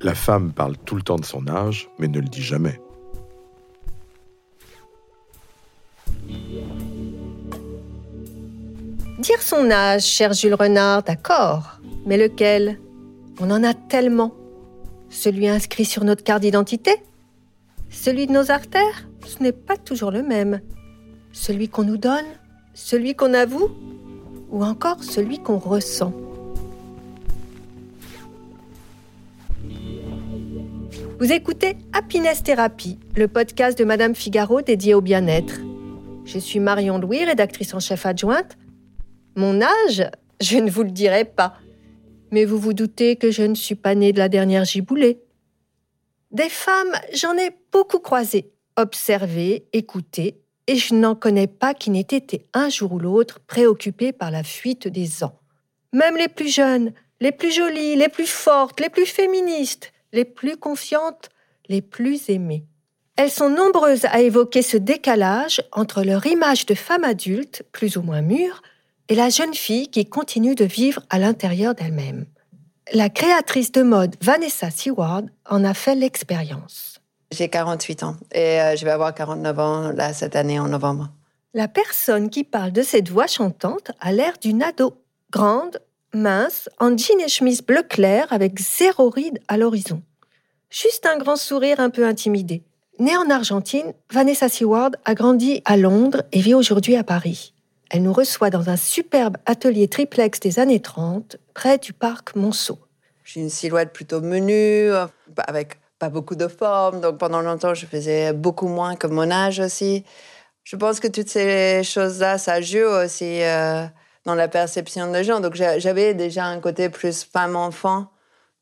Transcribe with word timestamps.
La 0.00 0.14
femme 0.14 0.52
parle 0.52 0.76
tout 0.76 0.94
le 0.94 1.02
temps 1.02 1.16
de 1.16 1.24
son 1.24 1.48
âge, 1.48 1.88
mais 1.98 2.06
ne 2.06 2.20
le 2.20 2.28
dit 2.28 2.42
jamais. 2.42 2.80
Dire 9.18 9.40
son 9.40 9.70
âge, 9.70 10.04
cher 10.04 10.32
Jules 10.32 10.54
Renard, 10.54 11.02
d'accord. 11.02 11.80
Mais 12.04 12.18
lequel? 12.18 12.78
On 13.40 13.50
en 13.50 13.64
a 13.64 13.74
tellement. 13.74 14.32
Celui 15.08 15.48
inscrit 15.48 15.84
sur 15.84 16.04
notre 16.04 16.22
carte 16.22 16.42
d'identité? 16.42 17.02
Celui 17.96 18.26
de 18.26 18.32
nos 18.32 18.50
artères 18.52 19.08
Ce 19.26 19.42
n'est 19.42 19.52
pas 19.52 19.76
toujours 19.76 20.12
le 20.12 20.22
même. 20.22 20.60
Celui 21.32 21.68
qu'on 21.68 21.82
nous 21.82 21.96
donne 21.96 22.26
Celui 22.74 23.14
qu'on 23.14 23.34
avoue 23.34 23.70
Ou 24.50 24.62
encore 24.62 25.02
celui 25.02 25.38
qu'on 25.38 25.58
ressent 25.58 26.12
Vous 31.18 31.32
écoutez 31.32 31.78
Happiness 31.94 32.42
Therapy, 32.42 32.98
le 33.16 33.26
podcast 33.26 33.76
de 33.78 33.84
Madame 33.84 34.14
Figaro 34.14 34.60
dédié 34.60 34.92
au 34.92 35.00
bien-être. 35.00 35.54
Je 36.26 36.38
suis 36.38 36.60
Marion 36.60 36.98
Louis, 36.98 37.24
rédactrice 37.24 37.72
en 37.72 37.80
chef 37.80 38.04
adjointe. 38.04 38.58
Mon 39.34 39.62
âge 39.62 40.10
Je 40.42 40.58
ne 40.58 40.70
vous 40.70 40.82
le 40.82 40.90
dirai 40.90 41.24
pas. 41.24 41.54
Mais 42.30 42.44
vous 42.44 42.58
vous 42.58 42.74
doutez 42.74 43.16
que 43.16 43.30
je 43.30 43.42
ne 43.42 43.54
suis 43.54 43.74
pas 43.74 43.94
née 43.94 44.12
de 44.12 44.18
la 44.18 44.28
dernière 44.28 44.66
giboulée. 44.66 45.25
Des 46.30 46.48
femmes, 46.48 46.92
j'en 47.12 47.36
ai 47.36 47.50
beaucoup 47.72 48.00
croisé, 48.00 48.52
observé, 48.76 49.66
écouté, 49.72 50.40
et 50.66 50.76
je 50.76 50.94
n'en 50.94 51.14
connais 51.14 51.46
pas 51.46 51.74
qui 51.74 51.90
n'aient 51.90 52.00
été 52.00 52.44
un 52.52 52.68
jour 52.68 52.92
ou 52.92 52.98
l'autre 52.98 53.38
préoccupées 53.40 54.12
par 54.12 54.30
la 54.30 54.42
fuite 54.42 54.88
des 54.88 55.22
ans. 55.22 55.38
Même 55.92 56.16
les 56.16 56.28
plus 56.28 56.52
jeunes, 56.52 56.92
les 57.20 57.32
plus 57.32 57.52
jolies, 57.52 57.96
les 57.96 58.08
plus 58.08 58.26
fortes, 58.26 58.80
les 58.80 58.90
plus 58.90 59.06
féministes, 59.06 59.92
les 60.12 60.24
plus 60.24 60.56
confiantes, 60.56 61.30
les 61.68 61.82
plus 61.82 62.28
aimées. 62.28 62.64
Elles 63.16 63.30
sont 63.30 63.48
nombreuses 63.48 64.04
à 64.06 64.20
évoquer 64.20 64.62
ce 64.62 64.76
décalage 64.76 65.62
entre 65.72 66.02
leur 66.02 66.26
image 66.26 66.66
de 66.66 66.74
femme 66.74 67.04
adulte, 67.04 67.62
plus 67.72 67.96
ou 67.96 68.02
moins 68.02 68.20
mûre, 68.20 68.62
et 69.08 69.14
la 69.14 69.30
jeune 69.30 69.54
fille 69.54 69.88
qui 69.88 70.04
continue 70.04 70.54
de 70.54 70.64
vivre 70.64 71.02
à 71.08 71.18
l'intérieur 71.18 71.74
d'elle-même. 71.74 72.26
La 72.92 73.10
créatrice 73.10 73.72
de 73.72 73.82
mode 73.82 74.14
Vanessa 74.22 74.70
Seward 74.70 75.28
en 75.44 75.64
a 75.64 75.74
fait 75.74 75.96
l'expérience. 75.96 77.00
J'ai 77.32 77.48
48 77.48 78.04
ans 78.04 78.16
et 78.32 78.60
euh, 78.60 78.76
je 78.76 78.84
vais 78.84 78.92
avoir 78.92 79.12
49 79.12 79.58
ans 79.58 79.92
là, 79.92 80.12
cette 80.12 80.36
année 80.36 80.60
en 80.60 80.68
novembre. 80.68 81.10
La 81.52 81.66
personne 81.66 82.30
qui 82.30 82.44
parle 82.44 82.70
de 82.70 82.82
cette 82.82 83.08
voix 83.08 83.26
chantante 83.26 83.90
a 83.98 84.12
l'air 84.12 84.34
d'une 84.40 84.62
ado, 84.62 85.02
grande, 85.32 85.80
mince, 86.14 86.68
en 86.78 86.96
jean 86.96 87.18
et 87.18 87.28
chemise 87.28 87.62
bleu 87.62 87.82
clair 87.82 88.28
avec 88.30 88.60
zéro 88.60 89.10
ride 89.10 89.40
à 89.48 89.56
l'horizon. 89.56 90.00
Juste 90.70 91.06
un 91.06 91.18
grand 91.18 91.36
sourire 91.36 91.80
un 91.80 91.90
peu 91.90 92.06
intimidé. 92.06 92.62
Née 93.00 93.16
en 93.16 93.28
Argentine, 93.30 93.94
Vanessa 94.12 94.48
Seward 94.48 94.96
a 95.04 95.14
grandi 95.14 95.60
à 95.64 95.76
Londres 95.76 96.22
et 96.30 96.40
vit 96.40 96.54
aujourd'hui 96.54 96.94
à 96.94 97.02
Paris. 97.02 97.52
Elle 97.90 98.02
nous 98.02 98.12
reçoit 98.12 98.50
dans 98.50 98.68
un 98.68 98.76
superbe 98.76 99.36
atelier 99.46 99.88
triplex 99.88 100.40
des 100.40 100.58
années 100.58 100.80
30, 100.80 101.36
près 101.54 101.78
du 101.78 101.92
parc 101.92 102.34
Monceau. 102.34 102.78
J'ai 103.24 103.40
une 103.40 103.50
silhouette 103.50 103.92
plutôt 103.92 104.20
menue, 104.20 104.90
euh, 104.92 105.06
avec 105.46 105.78
pas 105.98 106.08
beaucoup 106.08 106.34
de 106.34 106.48
forme. 106.48 107.00
Donc 107.00 107.18
pendant 107.18 107.40
longtemps, 107.42 107.74
je 107.74 107.86
faisais 107.86 108.32
beaucoup 108.32 108.68
moins 108.68 108.96
que 108.96 109.06
mon 109.06 109.30
âge 109.30 109.60
aussi. 109.60 110.04
Je 110.64 110.76
pense 110.76 111.00
que 111.00 111.08
toutes 111.08 111.28
ces 111.28 111.82
choses-là, 111.84 112.38
ça 112.38 112.60
joue 112.60 112.86
aussi 113.04 113.42
euh, 113.42 113.84
dans 114.24 114.34
la 114.34 114.48
perception 114.48 115.10
des 115.12 115.24
gens. 115.24 115.40
Donc 115.40 115.54
j'avais 115.54 116.14
déjà 116.14 116.46
un 116.46 116.60
côté 116.60 116.88
plus 116.88 117.24
femme-enfant 117.24 118.10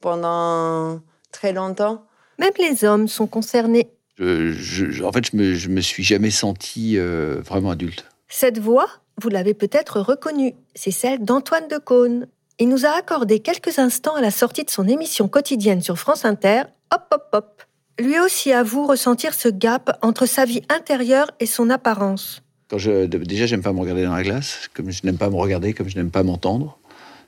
pendant 0.00 1.00
très 1.32 1.52
longtemps. 1.52 2.06
Même 2.38 2.52
les 2.58 2.84
hommes 2.84 3.08
sont 3.08 3.26
concernés. 3.26 3.88
en 4.20 4.24
fait, 5.12 5.30
je 5.30 5.36
me, 5.36 5.54
je 5.54 5.68
me 5.68 5.80
suis 5.80 6.04
jamais 6.04 6.30
senti 6.30 6.98
euh, 6.98 7.40
vraiment 7.42 7.70
adulte. 7.70 8.04
Cette 8.28 8.58
voix, 8.58 8.88
vous 9.20 9.28
l'avez 9.28 9.54
peut-être 9.54 10.00
reconnue, 10.00 10.54
c'est 10.74 10.90
celle 10.90 11.24
d'Antoine 11.24 11.68
de 11.68 11.78
Caunes. 11.78 12.26
Il 12.58 12.68
nous 12.68 12.86
a 12.86 12.90
accordé 12.90 13.40
quelques 13.40 13.78
instants 13.78 14.14
à 14.14 14.20
la 14.20 14.30
sortie 14.30 14.64
de 14.64 14.70
son 14.70 14.86
émission 14.86 15.28
quotidienne 15.28 15.82
sur 15.82 15.98
France 15.98 16.24
Inter, 16.24 16.62
Hop 16.92 17.02
Hop 17.12 17.28
Hop. 17.32 17.62
Lui 17.98 18.18
aussi 18.18 18.52
avoue 18.52 18.86
ressentir 18.86 19.34
ce 19.34 19.48
gap 19.48 19.98
entre 20.02 20.26
sa 20.26 20.44
vie 20.44 20.62
intérieure 20.68 21.30
et 21.38 21.46
son 21.46 21.70
apparence. 21.70 22.42
Quand 22.68 22.78
je, 22.78 23.06
déjà, 23.06 23.46
j'aime 23.46 23.62
pas 23.62 23.72
me 23.72 23.80
regarder 23.80 24.04
dans 24.04 24.14
la 24.14 24.22
glace, 24.22 24.68
comme 24.74 24.90
je 24.90 25.02
n'aime 25.04 25.18
pas 25.18 25.30
me 25.30 25.36
regarder, 25.36 25.74
comme 25.74 25.88
je 25.88 25.96
n'aime 25.96 26.10
pas 26.10 26.22
m'entendre. 26.22 26.78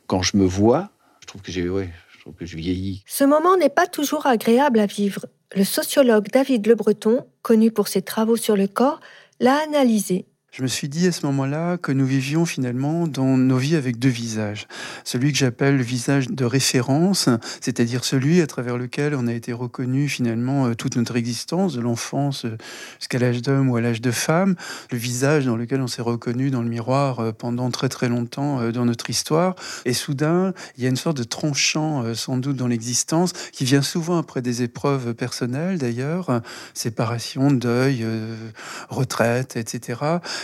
Quand 0.06 0.22
je 0.22 0.36
me 0.36 0.44
vois, 0.44 0.90
je 1.20 1.26
trouve 1.26 1.42
que 1.42 1.52
j'ai, 1.52 1.68
ouais, 1.68 1.90
je 2.10 2.20
trouve 2.20 2.34
que 2.34 2.46
je 2.46 2.56
vieillis. 2.56 3.04
Ce 3.06 3.22
moment 3.22 3.56
n'est 3.56 3.68
pas 3.68 3.86
toujours 3.86 4.26
agréable 4.26 4.80
à 4.80 4.86
vivre. 4.86 5.26
Le 5.54 5.62
sociologue 5.62 6.28
David 6.32 6.66
Le 6.66 6.74
Breton, 6.74 7.24
connu 7.42 7.70
pour 7.70 7.86
ses 7.86 8.02
travaux 8.02 8.36
sur 8.36 8.56
le 8.56 8.66
corps, 8.66 9.00
l'a 9.38 9.56
analysé 9.62 10.26
je 10.52 10.62
me 10.62 10.68
suis 10.68 10.88
dit 10.88 11.06
à 11.06 11.12
ce 11.12 11.26
moment-là 11.26 11.76
que 11.76 11.92
nous 11.92 12.06
vivions 12.06 12.46
finalement 12.46 13.06
dans 13.06 13.36
nos 13.36 13.58
vies 13.58 13.76
avec 13.76 13.98
deux 13.98 14.08
visages. 14.08 14.66
Celui 15.04 15.30
que 15.30 15.36
j'appelle 15.36 15.76
le 15.76 15.82
visage 15.82 16.28
de 16.28 16.44
référence, 16.46 17.28
c'est-à-dire 17.60 18.04
celui 18.04 18.40
à 18.40 18.46
travers 18.46 18.78
lequel 18.78 19.14
on 19.14 19.26
a 19.26 19.34
été 19.34 19.52
reconnu 19.52 20.08
finalement 20.08 20.66
euh, 20.66 20.74
toute 20.74 20.96
notre 20.96 21.16
existence, 21.16 21.74
de 21.74 21.82
l'enfance 21.82 22.46
euh, 22.46 22.56
jusqu'à 22.98 23.18
l'âge 23.18 23.42
d'homme 23.42 23.68
ou 23.68 23.76
à 23.76 23.82
l'âge 23.82 24.00
de 24.00 24.10
femme, 24.10 24.54
le 24.90 24.96
visage 24.96 25.44
dans 25.44 25.56
lequel 25.56 25.82
on 25.82 25.88
s'est 25.88 26.00
reconnu 26.00 26.50
dans 26.50 26.62
le 26.62 26.70
miroir 26.70 27.20
euh, 27.20 27.32
pendant 27.32 27.70
très 27.70 27.90
très 27.90 28.08
longtemps 28.08 28.70
dans 28.70 28.86
notre 28.86 29.10
histoire. 29.10 29.56
Et 29.84 29.92
soudain, 29.92 30.54
il 30.78 30.84
y 30.84 30.86
a 30.86 30.88
une 30.88 30.96
sorte 30.96 31.18
de 31.18 31.24
tranchant 31.24 32.14
sans 32.14 32.38
doute 32.38 32.56
dans 32.56 32.66
l'existence 32.66 33.32
qui 33.52 33.64
vient 33.64 33.82
souvent 33.82 34.16
après 34.16 34.40
des 34.40 34.62
épreuves 34.62 35.12
personnelles 35.14 35.78
d'ailleurs, 35.78 36.40
séparation, 36.72 37.50
deuil, 37.50 38.06
retraite, 38.88 39.56
etc 39.56 39.96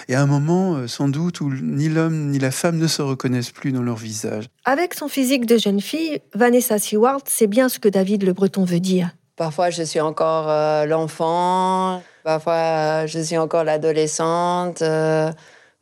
et 0.08 0.14
à 0.14 0.22
un 0.22 0.26
moment, 0.26 0.74
euh, 0.74 0.86
sans 0.86 1.08
doute, 1.08 1.40
où 1.40 1.50
ni 1.50 1.88
l'homme 1.88 2.30
ni 2.30 2.38
la 2.38 2.50
femme 2.50 2.78
ne 2.78 2.86
se 2.86 3.02
reconnaissent 3.02 3.50
plus 3.50 3.72
dans 3.72 3.82
leur 3.82 3.96
visage. 3.96 4.46
Avec 4.64 4.94
son 4.94 5.08
physique 5.08 5.46
de 5.46 5.58
jeune 5.58 5.80
fille, 5.80 6.20
Vanessa 6.34 6.78
Seward 6.78 7.28
sait 7.28 7.46
bien 7.46 7.68
ce 7.68 7.78
que 7.78 7.88
David 7.88 8.22
Le 8.24 8.32
Breton 8.32 8.64
veut 8.64 8.80
dire. 8.80 9.10
Parfois, 9.36 9.70
je 9.70 9.82
suis 9.82 10.00
encore 10.00 10.48
euh, 10.48 10.84
l'enfant, 10.86 12.02
parfois, 12.24 13.06
je 13.06 13.18
suis 13.18 13.38
encore 13.38 13.64
l'adolescente, 13.64 14.82
euh, 14.82 15.32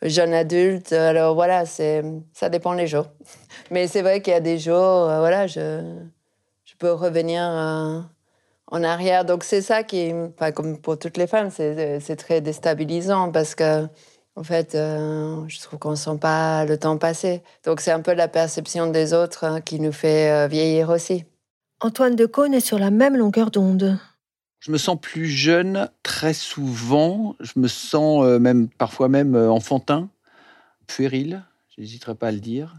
jeune 0.03 0.33
adulte. 0.33 0.93
Alors 0.93 1.35
voilà, 1.35 1.67
c'est, 1.67 2.03
ça 2.33 2.49
dépend 2.49 2.73
les 2.73 2.87
jours. 2.87 3.07
Mais 3.71 3.87
c'est 3.87 4.03
vrai 4.03 4.23
qu'il 4.23 4.33
y 4.33 4.37
a 4.37 4.41
des 4.41 4.59
jours, 4.59 5.07
voilà, 5.07 5.47
je, 5.47 5.83
je 6.65 6.75
peux 6.79 6.93
revenir 6.93 7.43
en 8.71 8.83
arrière. 8.83 9.25
Donc 9.25 9.45
c'est 9.45 9.63
ça 9.63 9.83
qui, 9.83 10.13
enfin, 10.13 10.53
comme 10.53 10.79
pour 10.79 10.99
toutes 10.99 11.17
les 11.17 11.27
femmes, 11.27 11.51
c'est 11.51 12.17
très 12.17 12.41
déstabilisant 12.41 13.31
parce 13.31 13.55
que, 13.55 13.87
en 14.37 14.43
fait, 14.43 14.75
euh, 14.75 15.43
je 15.49 15.61
trouve 15.61 15.79
qu'on 15.79 15.91
ne 15.91 15.97
sent 15.97 16.19
pas 16.21 16.65
le 16.65 16.79
temps 16.79 16.97
passer. 16.97 17.43
Donc 17.65 17.81
c'est 17.81 17.91
un 17.91 18.01
peu 18.01 18.15
la 18.15 18.29
perception 18.29 18.87
des 18.87 19.13
autres 19.13 19.45
hein, 19.45 19.61
qui 19.61 19.81
nous 19.81 19.93
fait 19.93 20.31
euh, 20.31 20.47
vieillir 20.47 20.91
aussi. 20.91 21.25
Antoine 21.81 22.15
Decaune 22.15 22.55
est 22.55 22.61
sur 22.61 22.79
la 22.79 22.91
même 22.91 23.17
longueur 23.17 23.51
d'onde. 23.51 23.99
Je 24.61 24.71
me 24.71 24.79
sens 24.79 24.99
plus 25.01 25.27
jeune 25.27 25.89
très 26.03 26.35
souvent. 26.35 27.35
Je 27.41 27.53
me 27.57 27.69
sens 27.69 28.25
euh, 28.25 28.39
même 28.39 28.69
parfois 28.69 29.09
même 29.09 29.35
enfantin, 29.35 30.11
puéril. 30.87 31.43
J'hésiterai 31.81 32.15
pas 32.15 32.29
à 32.29 32.33
le 32.33 32.41
dire 32.41 32.77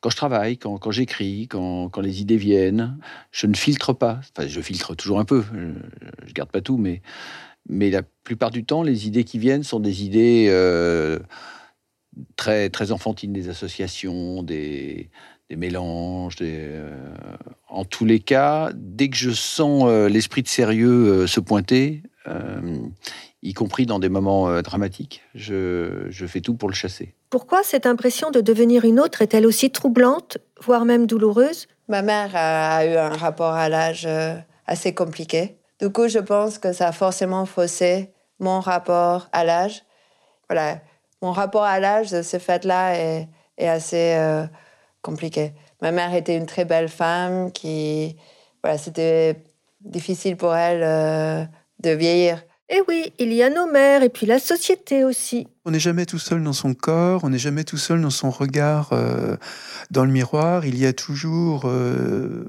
quand 0.00 0.10
je 0.10 0.16
travaille, 0.16 0.58
quand, 0.58 0.78
quand 0.78 0.90
j'écris, 0.90 1.46
quand, 1.46 1.88
quand, 1.88 2.00
les 2.00 2.20
idées 2.20 2.36
viennent, 2.36 2.98
je 3.30 3.46
ne 3.46 3.54
filtre 3.54 3.92
pas. 3.92 4.20
Enfin, 4.36 4.48
je 4.48 4.60
filtre 4.60 4.94
toujours 4.96 5.20
un 5.20 5.24
peu, 5.24 5.44
je, 5.52 5.58
ne 6.26 6.32
garde 6.32 6.50
pas 6.50 6.60
tout, 6.60 6.76
mais, 6.76 7.00
mais 7.68 7.90
la 7.90 8.02
plupart 8.02 8.50
du 8.50 8.64
temps, 8.64 8.82
les 8.82 9.06
idées 9.06 9.24
qui 9.24 9.38
viennent 9.38 9.62
sont 9.62 9.78
des 9.78 10.04
idées 10.04 10.46
euh, 10.48 11.20
très, 12.34 12.70
très 12.70 12.90
enfantines, 12.92 13.32
des 13.32 13.50
associations, 13.50 14.42
des, 14.42 15.10
des 15.48 15.56
mélanges. 15.56 16.36
Des, 16.36 16.56
euh, 16.56 17.36
en 17.68 17.84
tous 17.84 18.04
les 18.04 18.18
cas, 18.18 18.72
dès 18.74 19.10
que 19.10 19.16
je 19.16 19.30
sens 19.30 19.84
euh, 19.86 20.08
l'esprit 20.08 20.42
de 20.42 20.48
sérieux 20.48 21.26
se 21.28 21.38
pointer, 21.38 22.02
y 23.42 23.54
compris 23.54 23.86
dans 23.86 23.98
des 23.98 24.08
moments 24.08 24.60
dramatiques. 24.62 25.22
Je, 25.34 26.06
je 26.08 26.26
fais 26.26 26.40
tout 26.40 26.54
pour 26.54 26.68
le 26.68 26.74
chasser. 26.74 27.14
Pourquoi 27.30 27.62
cette 27.62 27.86
impression 27.86 28.30
de 28.30 28.40
devenir 28.40 28.84
une 28.84 29.00
autre 29.00 29.22
est-elle 29.22 29.46
aussi 29.46 29.70
troublante, 29.70 30.38
voire 30.60 30.84
même 30.84 31.06
douloureuse? 31.06 31.66
Ma 31.88 32.02
mère 32.02 32.30
a 32.34 32.84
eu 32.84 32.96
un 32.96 33.16
rapport 33.16 33.54
à 33.54 33.68
l'âge 33.68 34.06
assez 34.66 34.94
compliqué. 34.94 35.56
Du 35.80 35.90
coup, 35.90 36.08
je 36.08 36.18
pense 36.18 36.58
que 36.58 36.72
ça 36.72 36.88
a 36.88 36.92
forcément 36.92 37.46
faussé 37.46 38.12
mon 38.38 38.60
rapport 38.60 39.28
à 39.32 39.44
l'âge. 39.44 39.82
Voilà, 40.48 40.80
mon 41.22 41.32
rapport 41.32 41.64
à 41.64 41.80
l'âge 41.80 42.10
de 42.10 42.22
ce 42.22 42.38
fait-là 42.38 42.96
est, 42.96 43.28
est, 43.56 43.68
assez 43.68 44.14
euh, 44.14 44.46
compliqué. 45.02 45.52
Ma 45.80 45.90
mère 45.92 46.14
était 46.14 46.36
une 46.36 46.46
très 46.46 46.64
belle 46.64 46.88
femme 46.88 47.50
qui, 47.52 48.16
voilà, 48.62 48.76
c'était 48.78 49.42
difficile 49.80 50.36
pour 50.36 50.54
elle 50.54 50.82
euh, 50.82 51.44
de 51.80 51.90
vieillir. 51.90 52.42
Eh 52.72 52.82
oui, 52.86 53.12
il 53.18 53.32
y 53.32 53.42
a 53.42 53.50
nos 53.50 53.66
mères 53.66 54.04
et 54.04 54.08
puis 54.08 54.26
la 54.26 54.38
société 54.38 55.02
aussi. 55.02 55.48
On 55.64 55.72
n'est 55.72 55.80
jamais 55.80 56.06
tout 56.06 56.20
seul 56.20 56.40
dans 56.44 56.52
son 56.52 56.72
corps, 56.72 57.24
on 57.24 57.30
n'est 57.30 57.38
jamais 57.38 57.64
tout 57.64 57.76
seul 57.76 58.00
dans 58.00 58.10
son 58.10 58.30
regard 58.30 58.90
euh, 58.92 59.36
dans 59.90 60.04
le 60.04 60.12
miroir. 60.12 60.64
Il 60.64 60.78
y 60.78 60.86
a 60.86 60.92
toujours 60.92 61.62
euh, 61.64 62.46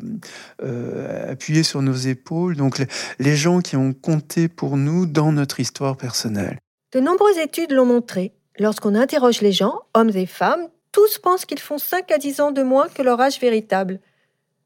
euh, 0.62 1.32
appuyé 1.32 1.64
sur 1.64 1.82
nos 1.82 1.96
épaules. 1.96 2.56
Donc 2.56 2.78
les, 2.78 2.86
les 3.18 3.36
gens 3.36 3.62
qui 3.62 3.76
ont 3.78 3.94
compté 3.94 4.48
pour 4.48 4.78
nous 4.78 5.08
dans 5.08 5.32
notre 5.32 5.60
histoire 5.60 5.98
personnelle. 5.98 6.60
De 6.94 7.00
nombreuses 7.00 7.40
études 7.40 7.72
l'ont 7.72 7.88
montré. 7.88 8.34
Lorsqu'on 8.60 8.94
interroge 8.94 9.42
les 9.42 9.54
gens, 9.54 9.80
hommes 9.96 10.12
et 10.14 10.28
femmes, 10.28 10.68
tous 10.92 11.18
pensent 11.18 11.46
qu'ils 11.46 11.60
font 11.60 11.80
5 11.80 12.12
à 12.12 12.20
10 12.20 12.42
ans 12.42 12.52
de 12.52 12.62
moins 12.62 12.90
que 12.90 13.02
leur 13.02 13.20
âge 13.20 13.40
véritable. 13.40 14.00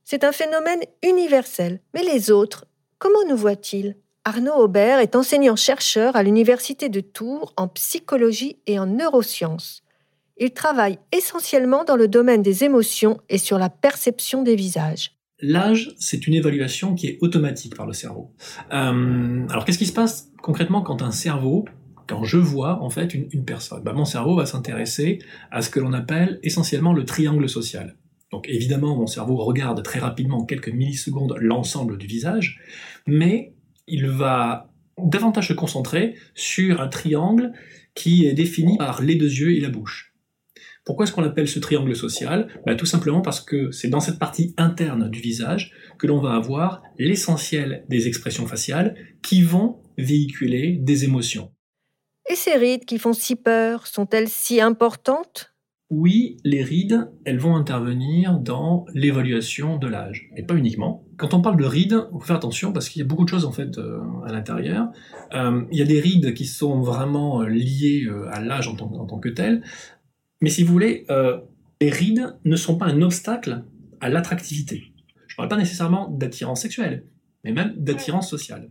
C'est 0.03 0.25
un 0.25 0.33
phénomène 0.33 0.81
universel. 1.01 1.79
Mais 1.93 2.03
les 2.03 2.29
autres, 2.29 2.65
comment 2.99 3.23
nous 3.29 3.37
voient-ils? 3.37 3.95
Arnaud 4.27 4.55
Aubert 4.55 4.97
est 4.97 5.15
enseignant-chercheur 5.15 6.15
à 6.15 6.23
l'Université 6.23 6.89
de 6.89 6.99
Tours 6.99 7.53
en 7.57 7.67
psychologie 7.67 8.57
et 8.65 8.79
en 8.79 8.87
neurosciences. 8.87 9.83
Il 10.39 10.49
travaille 10.49 10.97
essentiellement 11.11 11.83
dans 11.83 11.95
le 11.95 12.07
domaine 12.07 12.41
des 12.41 12.63
émotions 12.63 13.21
et 13.29 13.37
sur 13.37 13.59
la 13.59 13.69
perception 13.69 14.41
des 14.41 14.55
visages. 14.55 15.11
L'âge, 15.41 15.93
c'est 15.99 16.25
une 16.25 16.33
évaluation 16.33 16.95
qui 16.95 17.05
est 17.05 17.19
automatique 17.21 17.75
par 17.75 17.85
le 17.85 17.93
cerveau. 17.93 18.31
Euh, 18.73 19.47
alors 19.47 19.63
qu'est-ce 19.63 19.77
qui 19.77 19.85
se 19.85 19.93
passe 19.93 20.31
concrètement 20.41 20.81
quand 20.81 21.03
un 21.03 21.11
cerveau, 21.11 21.65
quand 22.07 22.23
je 22.23 22.37
vois 22.37 22.81
en 22.81 22.89
fait 22.89 23.13
une, 23.13 23.45
personne? 23.45 23.83
Ben, 23.83 23.93
Mon 23.93 24.05
cerveau 24.05 24.35
va 24.35 24.47
s'intéresser 24.47 25.19
à 25.51 25.61
ce 25.61 25.69
que 25.69 25.79
l'on 25.79 25.93
appelle 25.93 26.39
essentiellement 26.41 26.93
le 26.93 27.05
triangle 27.05 27.47
social. 27.47 27.95
Donc 28.31 28.49
évidemment, 28.49 28.95
mon 28.95 29.05
cerveau 29.05 29.35
regarde 29.37 29.83
très 29.83 29.99
rapidement, 29.99 30.39
en 30.39 30.45
quelques 30.45 30.69
millisecondes, 30.69 31.35
l'ensemble 31.39 31.99
du 31.99 32.07
visage, 32.07 32.59
mais 33.05 33.54
il 33.87 34.07
va 34.07 34.71
davantage 34.97 35.49
se 35.49 35.53
concentrer 35.53 36.15
sur 36.33 36.81
un 36.81 36.87
triangle 36.87 37.51
qui 37.93 38.25
est 38.25 38.33
défini 38.33 38.77
par 38.77 39.01
les 39.01 39.15
deux 39.15 39.31
yeux 39.31 39.55
et 39.55 39.59
la 39.59 39.69
bouche. 39.69 40.13
Pourquoi 40.85 41.05
est-ce 41.05 41.13
qu'on 41.13 41.23
appelle 41.23 41.47
ce 41.47 41.59
triangle 41.59 41.95
social? 41.95 42.47
Ben, 42.65 42.77
Tout 42.77 42.85
simplement 42.85 43.21
parce 43.21 43.41
que 43.41 43.71
c'est 43.71 43.87
dans 43.87 43.99
cette 43.99 44.19
partie 44.19 44.53
interne 44.57 45.09
du 45.09 45.19
visage 45.19 45.73
que 45.97 46.05
l'on 46.05 46.19
va 46.19 46.35
avoir 46.35 46.83
l'essentiel 46.99 47.83
des 47.89 48.07
expressions 48.07 48.45
faciales 48.45 48.95
qui 49.23 49.41
vont 49.41 49.81
véhiculer 49.97 50.77
des 50.79 51.03
émotions. 51.03 51.51
Et 52.29 52.35
ces 52.35 52.55
rides 52.55 52.85
qui 52.85 52.99
font 52.99 53.13
si 53.13 53.35
peur, 53.35 53.87
sont-elles 53.87 54.29
si 54.29 54.61
importantes? 54.61 55.54
Oui, 55.91 56.37
les 56.43 56.63
rides, 56.63 57.11
elles 57.25 57.37
vont 57.37 57.55
intervenir 57.55 58.39
dans 58.39 58.85
l'évaluation 58.93 59.77
de 59.77 59.87
l'âge, 59.87 60.29
et 60.35 60.41
pas 60.41 60.55
uniquement. 60.55 61.03
Quand 61.17 61.35
on 61.35 61.41
parle 61.41 61.57
de 61.57 61.65
rides, 61.65 62.07
on 62.11 62.19
faut 62.19 62.25
faire 62.25 62.35
attention 62.37 62.73
parce 62.73 62.89
qu'il 62.89 63.01
y 63.01 63.05
a 63.05 63.07
beaucoup 63.07 63.23
de 63.23 63.29
choses 63.29 63.45
en 63.45 63.51
fait 63.51 63.77
euh, 63.77 63.99
à 64.25 64.31
l'intérieur. 64.31 64.89
Euh, 65.33 65.63
il 65.71 65.77
y 65.77 65.83
a 65.83 65.85
des 65.85 65.99
rides 65.99 66.33
qui 66.33 66.45
sont 66.45 66.81
vraiment 66.81 67.41
euh, 67.41 67.47
liées 67.47 68.07
à 68.31 68.41
l'âge 68.41 68.67
en, 68.67 68.73
en, 68.73 69.05
tant 69.05 69.19
que 69.19 69.29
tel, 69.29 69.63
mais 70.41 70.49
si 70.49 70.63
vous 70.63 70.73
voulez, 70.73 71.05
les 71.81 71.89
rides 71.89 72.35
ne 72.43 72.55
sont 72.55 72.77
pas 72.77 72.87
un 72.87 73.01
obstacle 73.01 73.63
à 74.01 74.09
l'attractivité. 74.09 74.91
Je 75.27 75.33
ne 75.33 75.37
parle 75.37 75.49
pas 75.49 75.57
nécessairement 75.57 76.09
d'attirance 76.09 76.61
sexuelle, 76.61 77.05
mais 77.43 77.51
même 77.51 77.73
d'attirance 77.77 78.29
sociale. 78.29 78.69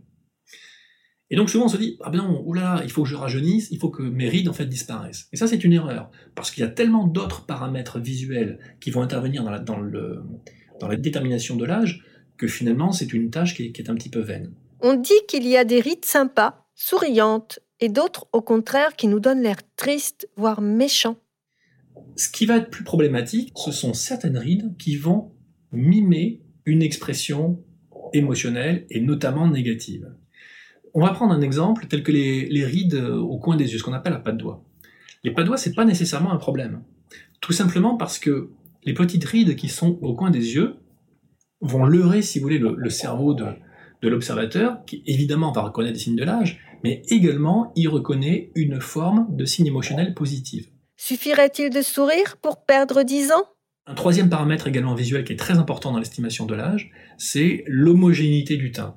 Et 1.29 1.35
donc 1.35 1.49
souvent 1.49 1.65
on 1.65 1.69
se 1.69 1.77
dit 1.77 1.97
ah 2.01 2.09
ben 2.09 2.19
non, 2.19 2.43
oulala, 2.45 2.81
il 2.83 2.91
faut 2.91 3.03
que 3.03 3.09
je 3.09 3.15
rajeunisse, 3.15 3.69
il 3.71 3.79
faut 3.79 3.89
que 3.89 4.03
mes 4.03 4.29
rides 4.29 4.47
en 4.47 4.53
fait 4.53 4.65
disparaissent. 4.65 5.27
Et 5.33 5.37
ça 5.37 5.47
c'est 5.47 5.63
une 5.63 5.73
erreur 5.73 6.11
parce 6.35 6.51
qu'il 6.51 6.61
y 6.61 6.65
a 6.65 6.69
tellement 6.69 7.07
d'autres 7.07 7.45
paramètres 7.45 7.99
visuels 7.99 8.59
qui 8.79 8.91
vont 8.91 9.01
intervenir 9.01 9.43
dans 9.43 9.51
la, 9.51 9.59
dans 9.59 9.79
le, 9.79 10.23
dans 10.79 10.87
la 10.87 10.95
détermination 10.95 11.55
de 11.55 11.65
l'âge 11.65 12.03
que 12.37 12.47
finalement 12.47 12.91
c'est 12.91 13.13
une 13.13 13.31
tâche 13.31 13.55
qui 13.55 13.65
est, 13.65 13.71
qui 13.71 13.81
est 13.81 13.89
un 13.89 13.95
petit 13.95 14.09
peu 14.09 14.19
vaine. 14.19 14.53
On 14.81 14.93
dit 14.93 15.13
qu'il 15.27 15.47
y 15.47 15.57
a 15.57 15.63
des 15.63 15.79
rides 15.79 16.05
sympas, 16.05 16.67
souriantes, 16.75 17.59
et 17.79 17.89
d'autres 17.89 18.27
au 18.31 18.41
contraire 18.41 18.95
qui 18.95 19.07
nous 19.07 19.19
donnent 19.19 19.41
l'air 19.41 19.57
tristes, 19.75 20.29
voire 20.35 20.61
méchants. 20.61 21.17
Ce 22.15 22.29
qui 22.29 22.45
va 22.45 22.57
être 22.57 22.69
plus 22.69 22.83
problématique, 22.83 23.51
ce 23.55 23.71
sont 23.71 23.93
certaines 23.93 24.37
rides 24.37 24.75
qui 24.77 24.95
vont 24.95 25.33
mimer 25.71 26.41
une 26.65 26.81
expression 26.81 27.63
émotionnelle 28.13 28.85
et 28.89 29.01
notamment 29.01 29.49
négative. 29.49 30.13
On 30.97 31.01
va 31.01 31.11
prendre 31.11 31.33
un 31.33 31.41
exemple 31.41 31.87
tel 31.87 32.03
que 32.03 32.11
les, 32.13 32.65
rides 32.65 32.95
au 32.95 33.37
coin 33.37 33.57
des 33.57 33.73
yeux, 33.73 33.77
ce 33.77 33.83
qu'on 33.83 33.91
appelle 33.91 34.13
la 34.13 34.19
patte 34.19 34.37
doigt. 34.37 34.63
Les 35.25 35.31
pas 35.31 35.41
de 35.41 35.47
doigts, 35.47 35.57
c'est 35.57 35.75
pas 35.75 35.83
nécessairement 35.83 36.31
un 36.31 36.37
problème. 36.37 36.83
Tout 37.41 37.51
simplement 37.51 37.97
parce 37.97 38.17
que 38.17 38.49
les 38.85 38.93
petites 38.93 39.25
rides 39.25 39.57
qui 39.57 39.67
sont 39.67 39.99
au 40.01 40.15
coin 40.15 40.31
des 40.31 40.55
yeux 40.55 40.77
vont 41.59 41.83
leurrer, 41.83 42.21
si 42.21 42.39
vous 42.39 42.43
voulez, 42.43 42.59
le, 42.59 42.89
cerveau 42.89 43.33
de, 43.33 43.45
de 44.01 44.07
l'observateur, 44.07 44.85
qui 44.85 45.03
évidemment 45.05 45.51
va 45.51 45.63
reconnaître 45.63 45.95
des 45.95 45.99
signes 45.99 46.15
de 46.15 46.23
l'âge, 46.23 46.61
mais 46.81 47.01
également 47.09 47.73
y 47.75 47.87
reconnaît 47.87 48.51
une 48.55 48.79
forme 48.79 49.27
de 49.35 49.43
signe 49.43 49.67
émotionnel 49.67 50.13
positif. 50.13 50.67
Suffirait-il 50.95 51.71
de 51.71 51.81
sourire 51.81 52.37
pour 52.41 52.63
perdre 52.63 53.03
10 53.03 53.33
ans? 53.33 53.43
Un 53.85 53.95
troisième 53.95 54.29
paramètre 54.29 54.67
également 54.67 54.95
visuel 54.95 55.25
qui 55.25 55.33
est 55.33 55.37
très 55.37 55.57
important 55.57 55.91
dans 55.91 55.99
l'estimation 55.99 56.45
de 56.45 56.55
l'âge, 56.55 56.91
c'est 57.17 57.65
l'homogénéité 57.67 58.55
du 58.55 58.71
teint. 58.71 58.95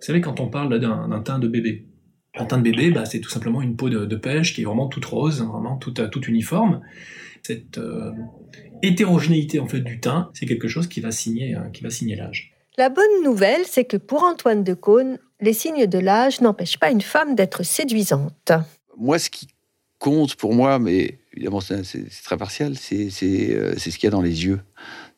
Vous 0.00 0.06
savez, 0.06 0.22
quand 0.22 0.40
on 0.40 0.48
parle 0.48 0.80
d'un 0.80 1.20
teint 1.20 1.38
de 1.38 1.46
bébé, 1.46 1.86
un 2.34 2.46
teint 2.46 2.56
de 2.56 2.62
bébé, 2.62 2.90
bah, 2.90 3.04
c'est 3.04 3.20
tout 3.20 3.28
simplement 3.28 3.60
une 3.60 3.76
peau 3.76 3.90
de, 3.90 4.16
pêche 4.16 4.54
qui 4.54 4.62
est 4.62 4.64
vraiment 4.64 4.88
toute 4.88 5.04
rose, 5.04 5.42
vraiment 5.42 5.76
toute, 5.76 6.10
toute 6.10 6.26
uniforme. 6.26 6.80
Cette 7.42 7.76
euh, 7.76 8.12
hétérogénéité 8.82 9.60
en 9.60 9.66
fait 9.66 9.80
du 9.80 10.00
teint, 10.00 10.30
c'est 10.32 10.46
quelque 10.46 10.68
chose 10.68 10.86
qui 10.86 11.00
va 11.00 11.10
signer, 11.10 11.54
euh, 11.54 11.68
qui 11.72 11.82
va 11.82 11.90
signer 11.90 12.16
l'âge. 12.16 12.54
La 12.78 12.88
bonne 12.88 13.22
nouvelle, 13.24 13.62
c'est 13.66 13.84
que 13.84 13.98
pour 13.98 14.22
Antoine 14.22 14.64
de 14.64 14.72
Caunes, 14.72 15.18
les 15.40 15.52
signes 15.52 15.86
de 15.86 15.98
l'âge 15.98 16.40
n'empêchent 16.40 16.78
pas 16.78 16.90
une 16.90 17.02
femme 17.02 17.34
d'être 17.34 17.62
séduisante. 17.62 18.52
Moi, 18.96 19.18
ce 19.18 19.28
qui 19.28 19.48
compte 19.98 20.34
pour 20.36 20.54
moi, 20.54 20.78
mais 20.78 21.18
évidemment 21.34 21.60
c'est 21.60 21.82
très 22.24 22.38
partial, 22.38 22.74
c'est 22.76 23.10
euh, 23.50 23.76
ce 23.76 23.90
qu'il 23.90 24.04
y 24.04 24.06
a 24.06 24.10
dans 24.10 24.22
les 24.22 24.46
yeux. 24.46 24.60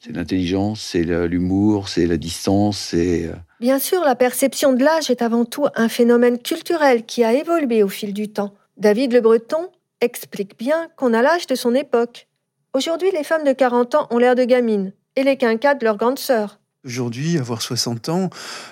C'est 0.00 0.12
l'intelligence, 0.12 0.80
c'est 0.80 1.04
l'humour, 1.04 1.88
c'est 1.88 2.06
la 2.06 2.16
distance, 2.16 2.78
c'est... 2.78 3.30
Bien 3.62 3.78
sûr, 3.78 4.00
la 4.00 4.16
perception 4.16 4.72
de 4.72 4.82
l'âge 4.82 5.08
est 5.08 5.22
avant 5.22 5.44
tout 5.44 5.66
un 5.76 5.88
phénomène 5.88 6.42
culturel 6.42 7.06
qui 7.06 7.22
a 7.22 7.32
évolué 7.32 7.84
au 7.84 7.88
fil 7.88 8.12
du 8.12 8.28
temps. 8.28 8.54
David 8.76 9.12
Le 9.12 9.20
Breton 9.20 9.68
explique 10.00 10.58
bien 10.58 10.88
qu'on 10.96 11.14
a 11.14 11.22
l'âge 11.22 11.46
de 11.46 11.54
son 11.54 11.72
époque. 11.72 12.26
Aujourd'hui, 12.74 13.12
les 13.12 13.22
femmes 13.22 13.44
de 13.44 13.52
40 13.52 13.94
ans 13.94 14.08
ont 14.10 14.18
l'air 14.18 14.34
de 14.34 14.42
gamines, 14.42 14.92
et 15.14 15.22
les 15.22 15.36
quinquas 15.36 15.74
de 15.76 15.84
leur 15.84 15.96
grande 15.96 16.18
sœur. 16.18 16.58
Aujourd'hui, 16.84 17.38
avoir 17.38 17.62
60 17.62 18.08
ans, 18.08 18.28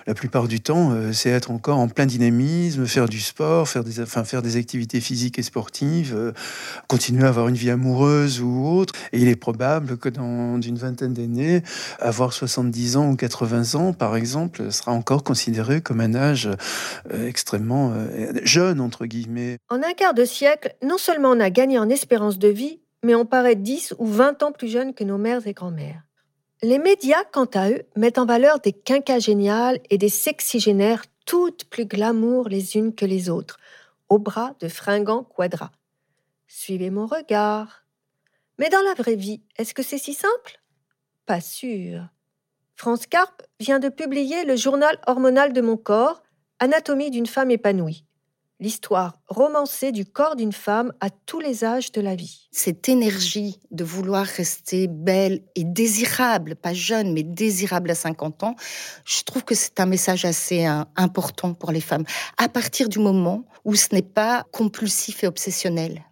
la 0.08 0.14
plupart 0.14 0.48
du 0.48 0.58
temps, 0.60 0.90
euh, 0.90 1.12
c'est 1.12 1.30
être 1.30 1.52
encore 1.52 1.78
en 1.78 1.86
plein 1.86 2.06
dynamisme, 2.06 2.84
faire 2.84 3.08
du 3.08 3.20
sport, 3.20 3.68
faire 3.68 3.84
des, 3.84 4.56
activités 4.56 5.00
physiques 5.00 5.38
et 5.38 5.44
sportives, 5.44 6.12
euh, 6.16 6.32
continuer 6.88 7.22
à 7.22 7.28
avoir 7.28 7.46
une 7.46 7.54
vie 7.54 7.70
amoureuse 7.70 8.40
ou 8.40 8.66
autre. 8.66 8.94
Et 9.12 9.20
il 9.20 9.28
est 9.28 9.36
probable 9.36 9.96
que 9.96 10.08
dans 10.08 10.60
une 10.60 10.76
vingtaine 10.76 11.12
d'années, 11.12 11.62
avoir 12.00 12.32
70 12.32 12.96
ans 12.96 13.10
ou 13.12 13.14
80 13.14 13.76
ans, 13.76 13.92
par 13.92 14.16
exemple, 14.16 14.72
sera 14.72 14.90
encore 14.90 15.22
considéré 15.22 15.80
comme 15.80 16.00
un 16.00 16.16
âge 16.16 16.50
euh, 17.12 17.28
extrêmement 17.28 17.94
jeune, 18.42 18.80
entre 18.80 19.06
guillemets. 19.06 19.58
En 19.68 19.84
un 19.84 19.92
quart 19.96 20.14
de 20.14 20.24
siècle, 20.24 20.74
non 20.82 20.98
seulement 20.98 21.30
on 21.30 21.38
a 21.38 21.50
gagné 21.50 21.78
en 21.78 21.88
espérance 21.88 22.40
de 22.40 22.48
vie, 22.48 22.80
mais 23.04 23.14
on 23.14 23.24
paraît 23.24 23.54
10 23.54 23.94
ou 24.00 24.06
20 24.06 24.42
ans 24.42 24.50
plus 24.50 24.68
jeune 24.68 24.94
que 24.94 25.04
nos 25.04 25.16
mères 25.16 25.46
et 25.46 25.52
grand-mères. 25.52 26.02
Les 26.62 26.78
médias, 26.78 27.24
quant 27.32 27.46
à 27.54 27.70
eux, 27.70 27.82
mettent 27.96 28.18
en 28.18 28.26
valeur 28.26 28.60
des 28.60 28.74
quinquagéniales 28.74 29.80
et 29.88 29.96
des 29.96 30.10
sexygénaires 30.10 31.04
toutes 31.24 31.64
plus 31.64 31.86
glamour 31.86 32.50
les 32.50 32.76
unes 32.76 32.94
que 32.94 33.06
les 33.06 33.30
autres, 33.30 33.58
au 34.10 34.18
bras 34.18 34.54
de 34.60 34.68
fringants 34.68 35.24
quadras. 35.24 35.70
Suivez 36.48 36.90
mon 36.90 37.06
regard. 37.06 37.86
Mais 38.58 38.68
dans 38.68 38.82
la 38.82 38.92
vraie 38.92 39.16
vie, 39.16 39.40
est-ce 39.56 39.72
que 39.72 39.82
c'est 39.82 39.96
si 39.96 40.12
simple? 40.12 40.60
Pas 41.24 41.40
sûr. 41.40 42.02
France 42.76 43.06
Carpe 43.06 43.42
vient 43.58 43.78
de 43.78 43.88
publier 43.88 44.44
le 44.44 44.56
journal 44.56 44.98
hormonal 45.06 45.54
de 45.54 45.62
mon 45.62 45.78
corps, 45.78 46.22
Anatomie 46.58 47.10
d'une 47.10 47.26
femme 47.26 47.50
épanouie. 47.50 48.04
L'histoire 48.60 49.18
romancée 49.26 49.90
du 49.90 50.04
corps 50.04 50.36
d'une 50.36 50.52
femme 50.52 50.92
à 51.00 51.10
tous 51.10 51.40
les 51.40 51.64
âges 51.64 51.92
de 51.92 52.00
la 52.00 52.14
vie. 52.14 52.48
Cette 52.52 52.88
énergie 52.88 53.58
de 53.70 53.84
vouloir 53.84 54.24
rester 54.24 54.86
belle 54.86 55.42
et 55.56 55.64
désirable, 55.64 56.54
pas 56.54 56.74
jeune, 56.74 57.12
mais 57.12 57.22
désirable 57.22 57.90
à 57.90 57.94
50 57.94 58.44
ans, 58.44 58.56
je 59.04 59.22
trouve 59.24 59.44
que 59.44 59.54
c'est 59.54 59.80
un 59.80 59.86
message 59.86 60.24
assez 60.24 60.66
euh, 60.66 60.84
important 60.96 61.54
pour 61.54 61.72
les 61.72 61.80
femmes. 61.80 62.04
À 62.36 62.48
partir 62.48 62.88
du 62.88 62.98
moment 62.98 63.44
où 63.64 63.74
ce 63.74 63.88
n'est 63.92 64.02
pas 64.02 64.44
compulsif 64.52 65.24
et 65.24 65.26
obsessionnel, 65.26 66.04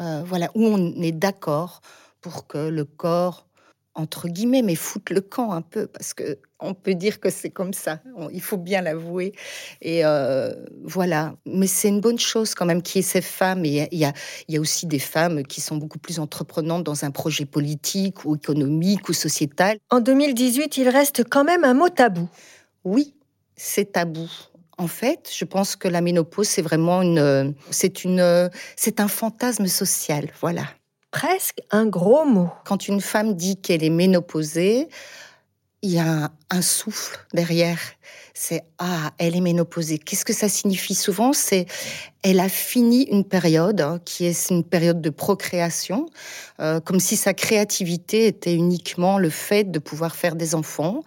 euh, 0.00 0.22
voilà, 0.24 0.50
où 0.54 0.64
on 0.64 1.02
est 1.02 1.12
d'accord 1.12 1.80
pour 2.20 2.46
que 2.46 2.68
le 2.68 2.84
corps 2.84 3.48
entre 3.94 4.28
guillemets, 4.28 4.62
mais 4.62 4.74
foutre 4.74 5.12
le 5.12 5.20
camp 5.20 5.52
un 5.52 5.62
peu, 5.62 5.86
parce 5.86 6.14
que 6.14 6.38
on 6.60 6.74
peut 6.74 6.94
dire 6.94 7.20
que 7.20 7.28
c'est 7.28 7.50
comme 7.50 7.72
ça. 7.72 8.00
il 8.32 8.40
faut 8.40 8.56
bien 8.56 8.82
l'avouer. 8.82 9.32
Et 9.80 10.04
euh, 10.04 10.54
voilà. 10.84 11.34
Mais 11.44 11.66
c'est 11.66 11.88
une 11.88 12.00
bonne 12.00 12.18
chose 12.18 12.54
quand 12.54 12.64
même 12.64 12.82
qu'il 12.82 13.00
y 13.00 13.04
ait 13.04 13.08
ces 13.08 13.20
femmes. 13.20 13.64
Et 13.64 13.88
il 13.90 13.98
y 13.98 14.04
a, 14.04 14.12
il 14.48 14.54
y 14.54 14.56
a 14.56 14.60
aussi 14.60 14.86
des 14.86 15.00
femmes 15.00 15.42
qui 15.42 15.60
sont 15.60 15.76
beaucoup 15.76 15.98
plus 15.98 16.20
entreprenantes 16.20 16.84
dans 16.84 17.04
un 17.04 17.10
projet 17.10 17.44
politique 17.46 18.24
ou 18.24 18.36
économique 18.36 19.08
ou 19.08 19.12
sociétal. 19.12 19.78
En 19.90 20.00
2018, 20.00 20.76
il 20.76 20.88
reste 20.88 21.24
quand 21.28 21.44
même 21.44 21.64
un 21.64 21.74
mot 21.74 21.88
tabou. 21.88 22.28
Oui, 22.84 23.14
c'est 23.56 23.92
tabou. 23.92 24.30
En 24.78 24.86
fait, 24.86 25.30
je 25.36 25.44
pense 25.44 25.76
que 25.76 25.88
la 25.88 26.00
ménopause, 26.00 26.48
c'est 26.48 26.62
vraiment 26.62 27.02
une, 27.02 27.54
c'est 27.70 28.04
une, 28.04 28.50
c'est 28.76 29.00
un 29.00 29.08
fantasme 29.08 29.66
social. 29.66 30.30
Voilà 30.40 30.64
presque 31.12 31.60
un 31.70 31.86
gros 31.86 32.24
mot. 32.24 32.50
Quand 32.64 32.88
une 32.88 33.00
femme 33.00 33.34
dit 33.34 33.56
qu'elle 33.56 33.84
est 33.84 33.90
ménopausée, 33.90 34.88
il 35.82 35.90
y 35.90 35.98
a 35.98 36.30
un, 36.50 36.62
souffle 36.62 37.24
derrière. 37.34 37.78
C'est 38.34 38.62
ah, 38.78 39.12
elle 39.18 39.36
est 39.36 39.40
ménopausée. 39.40 39.98
Qu'est-ce 39.98 40.24
que 40.24 40.32
ça 40.32 40.48
signifie? 40.48 40.94
Souvent 40.94 41.32
C'est 41.32 41.66
elle 42.22 42.40
a 42.40 42.48
fini 42.48 43.02
une 43.04 43.24
période 43.24 43.80
hein, 43.80 44.00
qui 44.04 44.24
est 44.24 44.50
une 44.50 44.64
période 44.64 45.00
de 45.00 45.10
procréation, 45.10 46.06
euh, 46.60 46.80
comme 46.80 46.98
si 46.98 47.16
sa 47.16 47.34
créativité 47.34 48.26
était 48.26 48.54
uniquement 48.54 49.18
le 49.18 49.28
fait 49.28 49.70
de 49.70 49.78
pouvoir 49.78 50.16
faire 50.16 50.34
des 50.34 50.54
enfants. 50.54 51.02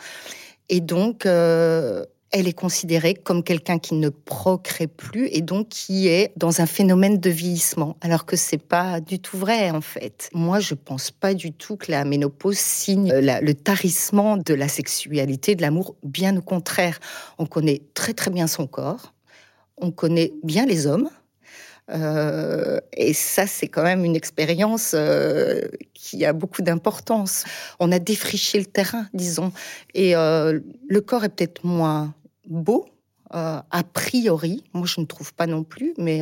Et 0.70 0.82
donc, 0.82 1.26
euh, 1.26 2.06
elle 2.32 2.48
est 2.48 2.54
considérée 2.54 3.14
comme 3.14 3.44
quelqu'un 3.44 3.80
qui 3.80 3.94
ne 3.96 4.10
procrée 4.10 4.88
plus 4.88 5.28
et 5.32 5.42
donc 5.42 5.70
qui 5.70 6.08
est 6.08 6.34
dans 6.36 6.62
un 6.62 6.66
phénomène 6.66 7.20
de 7.20 7.30
vieillissement, 7.30 7.98
alors 8.02 8.26
que 8.26 8.36
c'est 8.36 8.58
pas 8.58 9.00
du 9.00 9.20
tout 9.20 9.38
vrai 9.38 9.72
en 9.72 9.82
fait. 9.82 10.30
Moi, 10.34 10.60
je 10.60 10.74
pense 10.74 11.12
pas 11.12 11.34
du 11.34 11.52
tout 11.52 11.78
que 11.78 11.92
la 11.92 12.04
ménopause 12.04 12.58
signe 12.58 13.14
le 13.14 13.54
tarissement 13.54 14.38
de 14.38 14.54
la 14.54 14.68
sexualité, 14.68 15.56
de 15.56 15.62
l'amour. 15.62 15.96
Bien 16.04 16.36
au 16.38 16.42
contraire, 16.42 17.00
on 17.38 17.46
connaît 17.46 17.82
très 17.94 18.14
très 18.14 18.32
bien 18.32 18.48
son 18.48 18.68
corps, 18.68 19.14
on 19.78 19.92
connaît 19.92 20.34
bien 20.44 20.66
les 20.66 20.88
hommes. 20.88 21.10
Euh, 21.92 22.80
et 22.94 23.14
ça, 23.14 23.48
c'est 23.48 23.68
quand 23.68 23.84
même 23.84 24.04
une 24.06 24.16
expérience 24.16 24.94
euh, 24.96 25.62
qui 25.94 26.26
a 26.26 26.34
beaucoup 26.34 26.62
d'importance. 26.62 27.46
On 27.80 27.92
a 27.92 28.00
défriché 28.00 28.60
le 28.60 28.66
terrain, 28.66 29.08
disons, 29.14 29.52
et 29.94 30.16
euh, 30.16 30.60
le 30.90 31.02
corps 31.02 31.24
est 31.24 31.30
peut-être 31.30 31.64
moins 31.64 32.14
beau, 32.48 32.86
a 33.32 33.84
priori. 33.92 34.64
Moi, 34.74 34.88
je 34.88 35.02
ne 35.02 35.06
trouve 35.06 35.34
pas 35.34 35.46
non 35.46 35.64
plus, 35.66 35.94
mais 35.98 36.22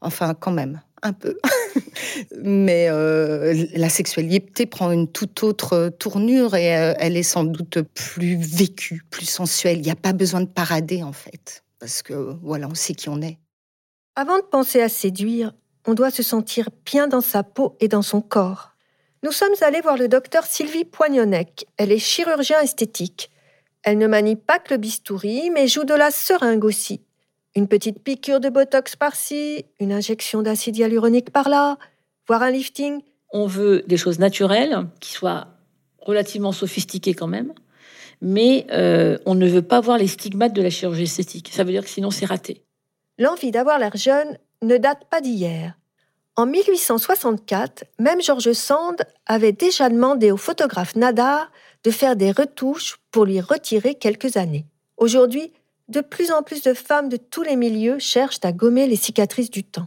enfin, 0.00 0.34
quand 0.34 0.50
même, 0.50 0.80
un 1.02 1.12
peu. 1.12 1.38
mais 2.42 2.88
la 2.90 3.88
sexualité 3.88 4.66
prend 4.66 4.90
une 4.90 5.06
toute 5.06 5.44
autre 5.44 5.90
tournure 5.96 6.56
et 6.56 6.64
elle 6.64 7.16
est 7.16 7.22
sans 7.22 7.44
doute 7.44 7.82
plus 7.82 8.36
vécue, 8.36 9.04
plus 9.10 9.26
sensuelle. 9.26 9.78
Il 9.78 9.82
n'y 9.82 9.92
a 9.92 9.96
pas 9.96 10.12
besoin 10.12 10.40
de 10.40 10.48
parader, 10.48 11.04
en 11.04 11.12
fait, 11.12 11.62
parce 11.78 12.02
que 12.02 12.14
voilà, 12.42 12.66
on 12.68 12.74
sait 12.74 12.94
qui 12.94 13.08
on 13.08 13.22
est. 13.22 13.38
Avant 14.16 14.38
de 14.38 14.44
penser 14.44 14.80
à 14.80 14.88
séduire, 14.88 15.52
on 15.88 15.94
doit 15.94 16.12
se 16.12 16.22
sentir 16.22 16.68
bien 16.86 17.08
dans 17.08 17.20
sa 17.20 17.42
peau 17.42 17.76
et 17.80 17.88
dans 17.88 18.02
son 18.02 18.20
corps. 18.20 18.70
Nous 19.24 19.32
sommes 19.32 19.54
allés 19.60 19.80
voir 19.80 19.96
le 19.96 20.06
docteur 20.06 20.44
Sylvie 20.44 20.84
Poignonnec. 20.84 21.66
Elle 21.78 21.90
est 21.90 21.98
chirurgien 21.98 22.60
esthétique. 22.60 23.30
Elle 23.82 23.98
ne 23.98 24.06
manie 24.06 24.36
pas 24.36 24.60
que 24.60 24.72
le 24.72 24.78
bistouri, 24.78 25.50
mais 25.50 25.66
joue 25.66 25.82
de 25.82 25.94
la 25.94 26.12
seringue 26.12 26.64
aussi. 26.64 27.00
Une 27.56 27.66
petite 27.66 28.04
piqûre 28.04 28.38
de 28.38 28.50
botox 28.50 28.94
par-ci, 28.94 29.64
une 29.80 29.92
injection 29.92 30.42
d'acide 30.42 30.76
hyaluronique 30.76 31.30
par-là, 31.30 31.76
voire 32.28 32.42
un 32.42 32.52
lifting. 32.52 33.00
On 33.32 33.48
veut 33.48 33.82
des 33.88 33.96
choses 33.96 34.20
naturelles, 34.20 34.86
qui 35.00 35.10
soient 35.10 35.48
relativement 35.98 36.52
sophistiquées 36.52 37.14
quand 37.14 37.26
même, 37.26 37.52
mais 38.22 38.66
euh, 38.70 39.18
on 39.26 39.34
ne 39.34 39.48
veut 39.48 39.62
pas 39.62 39.80
voir 39.80 39.98
les 39.98 40.06
stigmates 40.06 40.52
de 40.52 40.62
la 40.62 40.70
chirurgie 40.70 41.04
esthétique. 41.04 41.50
Ça 41.52 41.64
veut 41.64 41.72
dire 41.72 41.82
que 41.82 41.90
sinon 41.90 42.12
c'est 42.12 42.26
raté. 42.26 42.62
L'envie 43.18 43.52
d'avoir 43.52 43.78
l'air 43.78 43.96
jeune 43.96 44.38
ne 44.62 44.76
date 44.76 45.04
pas 45.08 45.20
d'hier. 45.20 45.78
En 46.36 46.46
1864, 46.46 47.84
même 48.00 48.20
George 48.20 48.52
Sand 48.52 48.96
avait 49.26 49.52
déjà 49.52 49.88
demandé 49.88 50.32
au 50.32 50.36
photographe 50.36 50.96
Nadar 50.96 51.52
de 51.84 51.92
faire 51.92 52.16
des 52.16 52.32
retouches 52.32 52.98
pour 53.12 53.24
lui 53.24 53.40
retirer 53.40 53.94
quelques 53.94 54.36
années. 54.36 54.66
Aujourd'hui, 54.96 55.52
de 55.88 56.00
plus 56.00 56.32
en 56.32 56.42
plus 56.42 56.62
de 56.62 56.74
femmes 56.74 57.08
de 57.08 57.16
tous 57.16 57.42
les 57.42 57.54
milieux 57.54 58.00
cherchent 58.00 58.40
à 58.42 58.52
gommer 58.52 58.88
les 58.88 58.96
cicatrices 58.96 59.50
du 59.50 59.62
temps. 59.62 59.86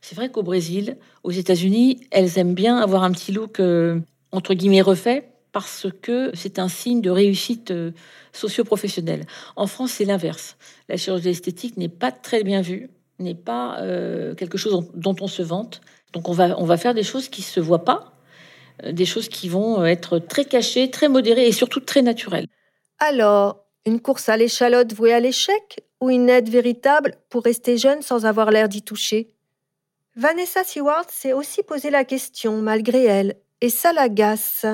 C'est 0.00 0.14
vrai 0.14 0.30
qu'au 0.30 0.44
Brésil, 0.44 0.96
aux 1.24 1.32
États-Unis, 1.32 2.06
elles 2.12 2.38
aiment 2.38 2.54
bien 2.54 2.78
avoir 2.78 3.02
un 3.02 3.10
petit 3.10 3.32
look 3.32 3.58
euh, 3.58 3.98
entre 4.30 4.54
guillemets 4.54 4.80
refait 4.80 5.28
parce 5.52 5.86
que 6.02 6.30
c'est 6.34 6.58
un 6.58 6.68
signe 6.68 7.00
de 7.00 7.10
réussite 7.10 7.70
euh, 7.70 7.92
socio-professionnelle. 8.32 9.26
En 9.56 9.66
France, 9.66 9.92
c'est 9.92 10.04
l'inverse. 10.04 10.56
La 10.88 10.96
chirurgie 10.96 11.30
esthétique 11.30 11.76
n'est 11.76 11.88
pas 11.88 12.12
très 12.12 12.42
bien 12.42 12.60
vue, 12.60 12.90
n'est 13.18 13.34
pas 13.34 13.80
euh, 13.80 14.34
quelque 14.34 14.58
chose 14.58 14.90
dont 14.94 15.16
on 15.20 15.28
se 15.28 15.42
vante. 15.42 15.80
Donc 16.12 16.28
on 16.28 16.32
va, 16.32 16.58
on 16.58 16.64
va 16.64 16.76
faire 16.76 16.94
des 16.94 17.02
choses 17.02 17.28
qui 17.28 17.42
se 17.42 17.60
voient 17.60 17.84
pas, 17.84 18.12
euh, 18.84 18.92
des 18.92 19.06
choses 19.06 19.28
qui 19.28 19.48
vont 19.48 19.84
être 19.84 20.18
très 20.18 20.44
cachées, 20.44 20.90
très 20.90 21.08
modérées 21.08 21.46
et 21.46 21.52
surtout 21.52 21.80
très 21.80 22.02
naturelles. 22.02 22.46
Alors, 22.98 23.64
une 23.86 24.00
course 24.00 24.28
à 24.28 24.36
l'échalote 24.36 24.92
vouée 24.92 25.12
à 25.12 25.20
l'échec 25.20 25.84
ou 26.00 26.10
une 26.10 26.28
aide 26.28 26.48
véritable 26.48 27.16
pour 27.28 27.44
rester 27.44 27.76
jeune 27.76 28.02
sans 28.02 28.26
avoir 28.26 28.50
l'air 28.50 28.68
d'y 28.68 28.82
toucher? 28.82 29.32
Vanessa 30.16 30.64
Seward 30.64 31.10
s'est 31.10 31.32
aussi 31.32 31.62
posé 31.62 31.90
la 31.90 32.04
question 32.04 32.60
malgré 32.60 33.04
elle, 33.04 33.36
et 33.60 33.70
ça 33.70 33.92
l'agace. 33.92 34.66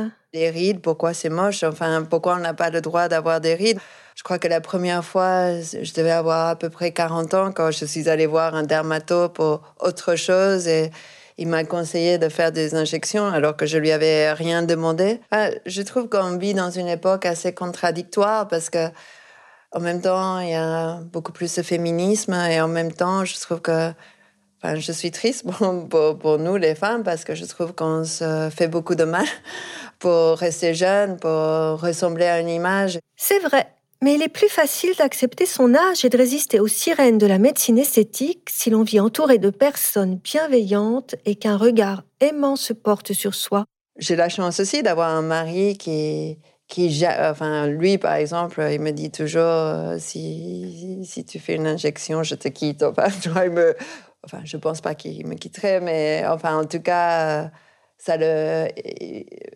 Rides, 0.50 0.80
pourquoi 0.80 1.14
c'est 1.14 1.28
moche 1.28 1.62
Enfin, 1.62 2.02
pourquoi 2.08 2.34
on 2.34 2.40
n'a 2.40 2.54
pas 2.54 2.70
le 2.70 2.80
droit 2.80 3.08
d'avoir 3.08 3.40
des 3.40 3.54
rides 3.54 3.78
Je 4.14 4.22
crois 4.22 4.38
que 4.38 4.48
la 4.48 4.60
première 4.60 5.04
fois, 5.04 5.60
je 5.60 5.92
devais 5.94 6.10
avoir 6.10 6.48
à 6.48 6.56
peu 6.56 6.70
près 6.70 6.92
40 6.92 7.34
ans 7.34 7.52
quand 7.52 7.70
je 7.70 7.84
suis 7.84 8.08
allée 8.08 8.26
voir 8.26 8.54
un 8.54 8.62
dermato 8.62 9.28
pour 9.30 9.62
autre 9.80 10.16
chose 10.16 10.68
et 10.68 10.90
il 11.38 11.48
m'a 11.48 11.64
conseillé 11.64 12.18
de 12.18 12.28
faire 12.28 12.52
des 12.52 12.74
injections 12.74 13.26
alors 13.26 13.56
que 13.56 13.66
je 13.66 13.78
lui 13.78 13.90
avais 13.92 14.32
rien 14.32 14.62
demandé. 14.62 15.20
je 15.66 15.82
trouve 15.82 16.08
qu'on 16.08 16.36
vit 16.38 16.54
dans 16.54 16.70
une 16.70 16.88
époque 16.88 17.26
assez 17.26 17.52
contradictoire 17.52 18.48
parce 18.48 18.70
que 18.70 18.88
en 19.72 19.80
même 19.80 20.00
temps, 20.00 20.38
il 20.38 20.50
y 20.50 20.54
a 20.54 21.00
beaucoup 21.12 21.32
plus 21.32 21.54
de 21.54 21.62
féminisme 21.62 22.32
et 22.32 22.60
en 22.60 22.68
même 22.68 22.92
temps, 22.92 23.24
je 23.24 23.38
trouve 23.38 23.60
que 23.60 23.92
Enfin, 24.62 24.76
je 24.76 24.92
suis 24.92 25.10
triste 25.10 25.44
pour, 25.88 26.18
pour, 26.18 26.38
nous, 26.38 26.56
les 26.56 26.74
femmes, 26.74 27.02
parce 27.02 27.24
que 27.24 27.34
je 27.34 27.44
trouve 27.44 27.74
qu'on 27.74 28.04
se 28.04 28.48
fait 28.54 28.68
beaucoup 28.68 28.94
de 28.94 29.04
mal 29.04 29.26
pour 29.98 30.36
rester 30.38 30.74
jeune, 30.74 31.18
pour 31.18 31.30
ressembler 31.30 32.26
à 32.26 32.40
une 32.40 32.48
image. 32.48 32.98
C'est 33.16 33.38
vrai. 33.40 33.66
Mais 34.02 34.14
il 34.14 34.22
est 34.22 34.28
plus 34.28 34.48
facile 34.48 34.94
d'accepter 34.98 35.46
son 35.46 35.74
âge 35.74 36.04
et 36.04 36.10
de 36.10 36.18
résister 36.18 36.60
aux 36.60 36.66
sirènes 36.66 37.16
de 37.16 37.26
la 37.26 37.38
médecine 37.38 37.78
esthétique 37.78 38.50
si 38.50 38.68
l'on 38.68 38.82
vit 38.82 39.00
entouré 39.00 39.38
de 39.38 39.48
personnes 39.48 40.16
bienveillantes 40.16 41.14
et 41.24 41.34
qu'un 41.34 41.56
regard 41.56 42.02
aimant 42.20 42.56
se 42.56 42.74
porte 42.74 43.14
sur 43.14 43.34
soi. 43.34 43.64
J'ai 43.98 44.16
la 44.16 44.28
chance 44.28 44.60
aussi 44.60 44.82
d'avoir 44.82 45.08
un 45.08 45.22
mari 45.22 45.78
qui, 45.78 46.38
qui, 46.68 47.04
enfin, 47.06 47.66
lui, 47.68 47.96
par 47.96 48.14
exemple, 48.14 48.66
il 48.70 48.80
me 48.80 48.90
dit 48.90 49.10
toujours 49.10 49.42
euh, 49.42 49.96
si, 49.98 51.02
si 51.04 51.24
tu 51.24 51.38
fais 51.38 51.54
une 51.54 51.66
injection, 51.66 52.22
je 52.22 52.34
te 52.34 52.48
quitte. 52.48 52.82
Enfin, 52.82 53.06
je 53.22 53.30
me, 53.48 53.74
enfin, 54.26 54.40
je 54.44 54.56
pense 54.56 54.80
pas 54.80 54.94
qu'il 54.94 55.26
me 55.26 55.34
quitterait, 55.34 55.80
mais 55.80 56.24
enfin, 56.26 56.58
en 56.58 56.66
tout 56.66 56.80
cas, 56.80 57.50
ça 57.98 58.16
le 58.18 58.68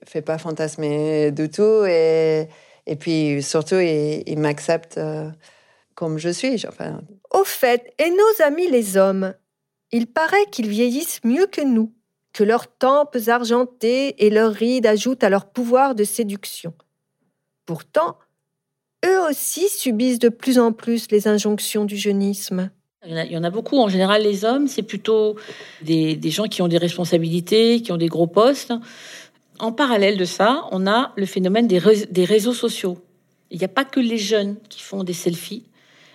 fait 0.07 0.23
pas 0.23 0.39
fantasmer 0.39 1.31
du 1.33 1.51
tout 1.51 1.85
et 1.87 2.49
et 2.87 2.97
puis 2.97 3.41
surtout, 3.43 3.77
il, 3.77 4.39
m'accepte 4.39 4.99
euh, 4.99 5.31
comme 5.95 6.19
je 6.19 6.29
suis. 6.29 6.67
Enfin... 6.67 7.01
Au 7.31 7.45
fait, 7.45 7.95
et 7.99 8.11
nos 8.11 8.45
amis 8.45 8.69
les 8.69 8.97
hommes, 8.97 9.35
il 9.93 10.07
paraît 10.07 10.47
qu'ils 10.51 10.69
vieillissent 10.69 11.23
mieux 11.25 11.47
que 11.47 11.61
nous, 11.61 11.93
que 12.33 12.43
leurs 12.43 12.67
tempes 12.67 13.17
argentées 13.29 14.25
et 14.25 14.31
leurs 14.31 14.53
rides 14.53 14.87
ajoutent 14.87 15.23
à 15.23 15.29
leur 15.29 15.51
pouvoir 15.51 15.95
de 15.95 16.03
séduction. 16.03 16.75
Pourtant, 17.65 18.19
eux 19.07 19.21
aussi 19.29 19.69
subissent 19.69 20.19
de 20.19 20.29
plus 20.29 20.59
en 20.59 20.73
plus 20.73 21.11
les 21.13 21.29
injonctions 21.29 21.85
du 21.85 21.97
jeunisme. 21.97 22.71
Il 23.07 23.33
y, 23.33 23.37
en 23.37 23.45
a, 23.45 23.51
beaucoup. 23.51 23.79
En 23.79 23.89
général, 23.89 24.23
les 24.23 24.45
hommes, 24.45 24.69
c'est 24.69 24.83
plutôt 24.83 25.37
des, 25.81 26.19
gens 26.25 26.49
qui 26.49 26.61
ont 26.61 26.69
des 26.69 26.77
responsabilités, 26.77 27.81
qui 27.81 27.93
ont 27.93 27.97
des 27.97 28.09
gros 28.09 28.27
postes 28.27 28.75
en 29.61 29.73
parallèle 29.73 30.17
de 30.17 30.25
ça, 30.25 30.65
on 30.73 30.87
a 30.87 31.13
le 31.17 31.27
phénomène 31.27 31.69
des, 31.69 31.79
réseaux 32.25 32.55
sociaux. 32.55 32.99
Il 33.51 33.59
n'y 33.59 33.65
a 33.65 33.69
pas 33.69 33.85
que 33.85 34.01
les 34.01 34.17
jeunes 34.17 34.57
qui 34.69 34.81
font 34.81 35.05
des 35.05 35.13
selfies. 35.13 35.65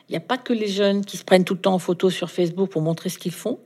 Il 0.09 0.11
n'y 0.11 0.17
a 0.17 0.21
pas 0.21 0.37
que 0.37 0.53
les 0.53 0.67
jeunes 0.67 1.05
qui 1.05 1.17
se 1.17 1.23
prennent 1.23 1.45
tout 1.45 1.53
le 1.53 1.59
temps 1.59 1.73
en 1.73 1.79
photo 1.79 2.09
sur 2.09 2.29
Facebook 2.29 2.69
pour 2.69 2.81
montrer 2.81 3.09
ce 3.09 3.17
qu'ils 3.17 3.31
font. 3.31 3.59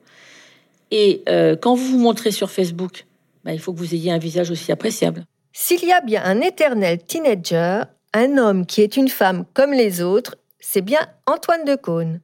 Et 0.91 1.23
euh, 1.29 1.55
quand 1.55 1.75
vous 1.75 1.85
vous 1.85 1.99
montrez 1.99 2.31
sur 2.31 2.51
Facebook, 2.51 3.05
bah, 3.43 3.53
il 3.53 3.59
faut 3.59 3.73
que 3.73 3.77
vous 3.77 3.93
ayez 3.93 4.11
un 4.11 4.17
visage 4.17 4.51
aussi 4.51 4.71
appréciable. 4.71 5.25
S'il 5.53 5.83
y 5.85 5.91
a 5.91 6.01
bien 6.01 6.23
un 6.23 6.41
éternel 6.41 6.99
teenager, 7.03 7.83
un 8.13 8.37
homme 8.37 8.65
qui 8.65 8.81
est 8.81 8.97
une 8.97 9.09
femme 9.09 9.45
comme 9.53 9.71
les 9.71 10.01
autres, 10.01 10.35
c'est 10.59 10.81
bien 10.81 10.99
Antoine 11.25 11.65
de 11.65 11.75
Caunes. 11.75 12.21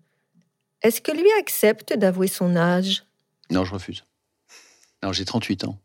Est-ce 0.82 1.02
que 1.02 1.12
lui 1.12 1.32
accepte 1.40 1.94
d'avouer 1.94 2.28
son 2.28 2.56
âge? 2.56 3.06
Non, 3.50 3.64
je 3.66 3.74
refuse. 3.74 4.04
Non, 5.04 5.14
j'ai 5.14 5.26
38 5.26 5.66
ans. 5.66 5.80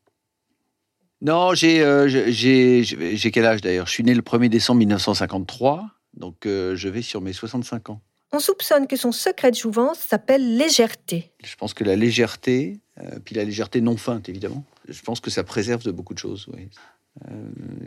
Non, 1.23 1.53
j'ai 1.55 1.83
euh, 1.83 2.09
j'ai 2.09 3.31
quel 3.31 3.45
âge 3.45 3.61
d'ailleurs? 3.61 3.87
Je 3.87 3.93
suis 3.93 4.05
né 4.05 4.15
le 4.15 4.23
1er 4.23 4.49
décembre 4.49 4.79
1953, 4.79 5.91
donc 6.15 6.47
euh, 6.47 6.75
je 6.77 6.89
vais 6.89 7.03
sur 7.03 7.21
mes 7.21 7.35
65 7.35 7.91
ans. 7.91 8.01
On 8.33 8.39
soupçonne 8.39 8.87
que 8.87 8.97
son 8.97 9.13
secret 9.13 9.51
de 9.51 9.57
jouvence 9.57 9.99
s'appelle 9.99 10.57
légèreté. 10.57 11.33
Je 11.45 11.57
pense 11.57 11.75
que 11.75 11.85
la 11.85 11.97
légèreté, 11.97 12.81
euh, 13.01 13.19
puis 13.23 13.35
la 13.35 13.45
légèreté 13.45 13.83
non 13.83 13.99
feinte 13.99 14.31
évidemment, 14.31 14.65
je 14.89 15.03
pense 15.03 15.21
que 15.21 15.31
ça 15.31 15.45
préserve 15.45 15.83
de 15.83 15.91
beaucoup 15.91 16.15
de 16.15 16.19
choses. 16.19 16.47
Oui. 16.55 16.71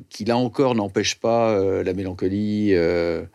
qui 0.09 0.25
là 0.25 0.37
encore 0.37 0.75
n'empêche 0.75 1.15
pas 1.15 1.57
la 1.81 1.93
mélancolie, 1.93 2.73
une 2.73 3.27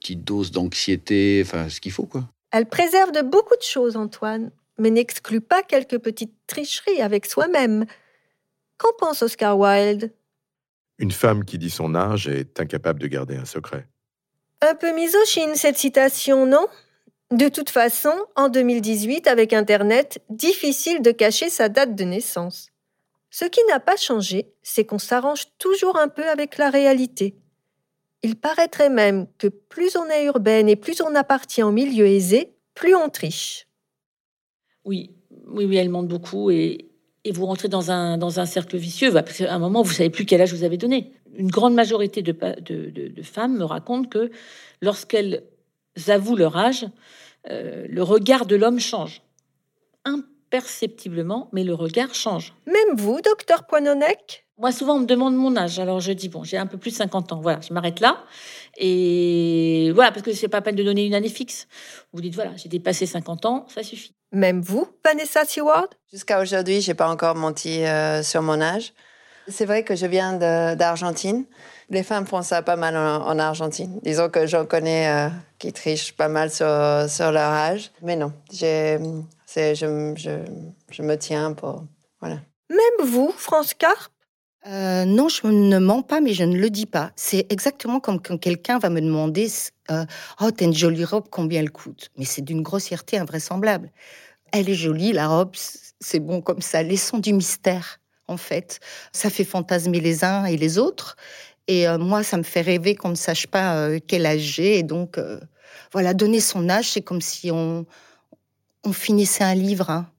petite 0.00 0.24
dose 0.24 0.50
d'anxiété, 0.50 1.42
enfin 1.44 1.68
ce 1.68 1.80
qu'il 1.80 1.92
faut 1.92 2.06
quoi. 2.06 2.28
Elle 2.50 2.66
préserve 2.66 3.12
de 3.12 3.22
beaucoup 3.22 3.56
de 3.56 3.62
choses, 3.62 3.96
Antoine, 3.96 4.50
mais 4.78 4.90
n'exclut 4.90 5.40
pas 5.40 5.62
quelques 5.62 5.98
petites 5.98 6.34
tricheries 6.46 7.02
avec 7.02 7.26
soi-même. 7.26 7.84
Qu'en 8.78 8.92
pense 8.98 9.22
Oscar 9.22 9.58
Wilde? 9.58 10.12
Une 10.98 11.12
femme 11.12 11.44
qui 11.44 11.58
dit 11.58 11.70
son 11.70 11.94
âge 11.94 12.26
est 12.26 12.60
incapable 12.60 13.00
de 13.00 13.06
garder 13.06 13.36
un 13.36 13.44
secret. 13.44 13.86
Un 14.62 14.74
peu 14.74 14.92
misogyne 14.94 15.54
cette 15.54 15.78
citation, 15.78 16.46
non? 16.46 16.66
De 17.30 17.48
toute 17.48 17.70
façon, 17.70 18.14
en 18.36 18.48
2018, 18.48 19.26
avec 19.26 19.52
Internet, 19.52 20.20
difficile 20.30 21.02
de 21.02 21.10
cacher 21.10 21.50
sa 21.50 21.68
date 21.68 21.94
de 21.94 22.04
naissance. 22.04 22.70
Ce 23.30 23.44
qui 23.44 23.60
n'a 23.68 23.80
pas 23.80 23.96
changé, 23.96 24.50
c'est 24.62 24.86
qu'on 24.86 24.98
s'arrange 24.98 25.44
toujours 25.58 25.98
un 25.98 26.08
peu 26.08 26.26
avec 26.26 26.56
la 26.56 26.70
réalité. 26.70 27.36
Il 28.22 28.36
paraîtrait 28.36 28.90
même 28.90 29.26
que 29.38 29.46
plus 29.46 29.96
on 29.96 30.08
est 30.10 30.24
urbaine 30.24 30.68
et 30.68 30.76
plus 30.76 31.00
on 31.00 31.14
appartient 31.14 31.62
au 31.62 31.70
milieu 31.70 32.06
aisé, 32.06 32.54
plus 32.74 32.94
on 32.94 33.08
triche. 33.08 33.66
Oui, 34.84 35.10
oui, 35.46 35.66
oui, 35.66 35.76
elle 35.76 35.88
monte 35.88 36.08
beaucoup 36.08 36.50
et, 36.50 36.84
vous 37.30 37.44
rentrez 37.44 37.68
dans 37.68 37.90
un, 37.90 38.16
dans 38.16 38.40
un 38.40 38.46
cercle 38.46 38.78
vicieux. 38.78 39.12
Parce 39.12 39.36
qu'à 39.36 39.52
un 39.52 39.58
moment, 39.58 39.82
vous 39.82 39.92
savez 39.92 40.08
plus 40.08 40.24
quel 40.24 40.40
âge 40.40 40.54
vous 40.54 40.64
avez 40.64 40.78
donné. 40.78 41.12
Une 41.34 41.50
grande 41.50 41.74
majorité 41.74 42.22
de, 42.22 42.32
de, 42.32 43.22
femmes 43.22 43.58
me 43.58 43.64
racontent 43.64 44.08
que 44.08 44.30
lorsqu'elles 44.80 45.44
avouent 46.06 46.36
leur 46.36 46.56
âge, 46.56 46.86
euh, 47.50 47.86
le 47.86 48.02
regard 48.02 48.46
de 48.46 48.56
l'homme 48.56 48.80
change. 48.80 49.20
Imperceptiblement, 50.06 51.50
mais 51.52 51.64
le 51.64 51.74
regard 51.74 52.14
change. 52.14 52.54
Même 52.66 52.96
vous, 52.96 53.20
docteur 53.20 53.66
Poinonnec 53.66 54.47
moi, 54.58 54.72
souvent, 54.72 54.94
on 54.94 55.00
me 55.00 55.06
demande 55.06 55.36
mon 55.36 55.56
âge. 55.56 55.78
Alors, 55.78 56.00
je 56.00 56.10
dis, 56.10 56.28
bon, 56.28 56.42
j'ai 56.42 56.56
un 56.56 56.66
peu 56.66 56.78
plus 56.78 56.90
de 56.90 56.96
50 56.96 57.32
ans. 57.32 57.40
Voilà, 57.40 57.60
je 57.60 57.72
m'arrête 57.72 58.00
là. 58.00 58.24
Et 58.76 59.92
voilà, 59.94 60.10
parce 60.10 60.22
que 60.22 60.32
c'est 60.32 60.48
pas 60.48 60.60
peine 60.60 60.74
de 60.74 60.82
donner 60.82 61.06
une 61.06 61.14
année 61.14 61.28
fixe. 61.28 61.68
Vous 62.12 62.20
dites, 62.20 62.34
voilà, 62.34 62.56
j'ai 62.56 62.68
dépassé 62.68 63.06
50 63.06 63.46
ans, 63.46 63.66
ça 63.72 63.84
suffit. 63.84 64.14
Même 64.32 64.60
vous, 64.60 64.88
Vanessa 65.04 65.44
Seward? 65.44 65.94
Jusqu'à 66.10 66.40
aujourd'hui, 66.40 66.80
j'ai 66.80 66.94
pas 66.94 67.08
encore 67.08 67.36
menti 67.36 67.84
euh, 67.84 68.22
sur 68.22 68.42
mon 68.42 68.60
âge. 68.60 68.92
C'est 69.46 69.64
vrai 69.64 69.84
que 69.84 69.94
je 69.94 70.06
viens 70.06 70.34
d'Argentine. 70.74 71.46
Les 71.88 72.02
femmes 72.02 72.26
font 72.26 72.42
ça 72.42 72.60
pas 72.60 72.76
mal 72.76 72.96
en, 72.96 73.38
Argentine. 73.38 73.98
Disons 74.02 74.28
que 74.28 74.46
j'en 74.46 74.66
connais 74.66 75.08
euh, 75.08 75.28
qui 75.58 75.72
trichent 75.72 76.12
pas 76.12 76.28
mal 76.28 76.50
sur, 76.50 76.66
sur 77.08 77.32
leur 77.32 77.50
âge. 77.50 77.90
Mais 78.02 78.16
non, 78.16 78.32
je, 78.52 79.22
je, 79.56 80.44
je 80.90 81.02
me 81.02 81.16
tiens 81.16 81.54
pour... 81.54 81.84
Voilà. 82.20 82.40
Même 82.68 83.06
vous, 83.06 83.32
France 83.34 83.72
Carp 83.72 84.10
euh, 84.66 85.04
non, 85.04 85.28
je 85.28 85.46
ne 85.46 85.78
mens 85.78 86.02
pas, 86.02 86.20
mais 86.20 86.34
je 86.34 86.44
ne 86.44 86.56
le 86.56 86.68
dis 86.70 86.86
pas. 86.86 87.12
C'est 87.16 87.46
exactement 87.50 88.00
comme 88.00 88.20
quand 88.20 88.38
quelqu'un 88.38 88.78
va 88.78 88.90
me 88.90 89.00
demander 89.00 89.48
euh, 89.90 90.04
Oh, 90.40 90.50
t'as 90.50 90.64
une 90.64 90.74
jolie 90.74 91.04
robe, 91.04 91.28
combien 91.30 91.60
elle 91.60 91.70
coûte? 91.70 92.10
Mais 92.16 92.24
c'est 92.24 92.42
d'une 92.42 92.62
grossièreté 92.62 93.18
invraisemblable. 93.18 93.90
Elle 94.52 94.68
est 94.68 94.74
jolie, 94.74 95.12
la 95.12 95.28
robe, 95.28 95.52
c'est 96.00 96.20
bon 96.20 96.40
comme 96.40 96.60
ça. 96.60 96.82
Laissons 96.82 97.18
du 97.18 97.32
mystère, 97.32 97.98
en 98.26 98.36
fait. 98.36 98.80
Ça 99.12 99.30
fait 99.30 99.44
fantasmer 99.44 100.00
les 100.00 100.24
uns 100.24 100.44
et 100.44 100.56
les 100.56 100.78
autres. 100.78 101.16
Et 101.68 101.86
euh, 101.86 101.98
moi, 101.98 102.22
ça 102.22 102.36
me 102.36 102.42
fait 102.42 102.62
rêver 102.62 102.94
qu'on 102.94 103.10
ne 103.10 103.14
sache 103.14 103.46
pas 103.46 103.88
quel 104.06 104.26
âge 104.26 104.40
j'ai. 104.40 104.78
Et 104.78 104.82
donc, 104.82 105.20
voilà, 105.92 106.14
donner 106.14 106.40
son 106.40 106.68
âge, 106.68 106.90
c'est 106.90 107.02
comme 107.02 107.20
si 107.20 107.50
on, 107.50 107.86
on 108.84 108.92
finissait 108.92 109.44
un 109.44 109.54
livre. 109.54 109.90
Hein. 109.90 110.10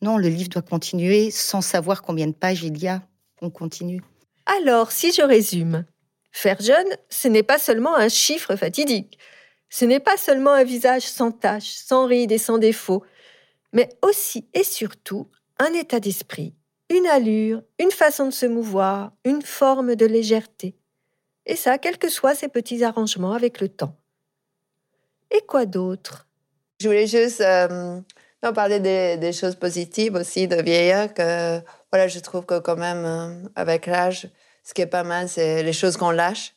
Non, 0.00 0.16
le 0.16 0.28
livre 0.28 0.48
doit 0.48 0.62
continuer 0.62 1.30
sans 1.30 1.60
savoir 1.60 2.02
combien 2.02 2.26
de 2.26 2.32
pages 2.32 2.62
il 2.62 2.78
y 2.78 2.88
a 2.88 3.02
on 3.44 3.50
continue. 3.50 4.02
Alors, 4.46 4.90
si 4.90 5.12
je 5.12 5.22
résume, 5.22 5.84
faire 6.32 6.60
jeune, 6.60 6.88
ce 7.08 7.28
n'est 7.28 7.42
pas 7.42 7.58
seulement 7.58 7.94
un 7.94 8.08
chiffre 8.08 8.56
fatidique, 8.56 9.18
ce 9.68 9.84
n'est 9.84 10.00
pas 10.00 10.16
seulement 10.16 10.52
un 10.52 10.64
visage 10.64 11.02
sans 11.02 11.32
taches, 11.32 11.72
sans 11.72 12.06
rides 12.06 12.32
et 12.32 12.38
sans 12.38 12.58
défauts, 12.58 13.04
mais 13.72 13.88
aussi 14.02 14.48
et 14.54 14.64
surtout 14.64 15.28
un 15.58 15.72
état 15.72 16.00
d'esprit, 16.00 16.54
une 16.90 17.06
allure, 17.06 17.62
une 17.78 17.90
façon 17.90 18.26
de 18.26 18.32
se 18.32 18.46
mouvoir, 18.46 19.12
une 19.24 19.42
forme 19.42 19.94
de 19.96 20.06
légèreté. 20.06 20.76
Et 21.46 21.56
ça, 21.56 21.78
quels 21.78 21.98
que 21.98 22.08
soient 22.08 22.34
ces 22.34 22.48
petits 22.48 22.84
arrangements 22.84 23.32
avec 23.32 23.60
le 23.60 23.68
temps. 23.68 23.96
Et 25.30 25.40
quoi 25.40 25.66
d'autre? 25.66 26.26
Je 26.80 26.88
voulais 26.88 27.06
juste 27.06 27.40
euh, 27.40 28.00
parler 28.52 28.80
des, 28.80 29.16
des, 29.16 29.32
choses 29.32 29.54
positives 29.54 30.14
aussi 30.14 30.48
de 30.48 30.56
vieillir, 30.56 31.12
que 31.14 31.60
voilà, 31.94 32.08
je 32.08 32.18
trouve 32.18 32.44
que 32.44 32.58
quand 32.58 32.74
même, 32.76 33.04
euh, 33.04 33.48
avec 33.54 33.86
l'âge, 33.86 34.28
ce 34.64 34.74
qui 34.74 34.82
est 34.82 34.86
pas 34.86 35.04
mal, 35.04 35.28
c'est 35.28 35.62
les 35.62 35.72
choses 35.72 35.96
qu'on 35.96 36.10
lâche. 36.10 36.54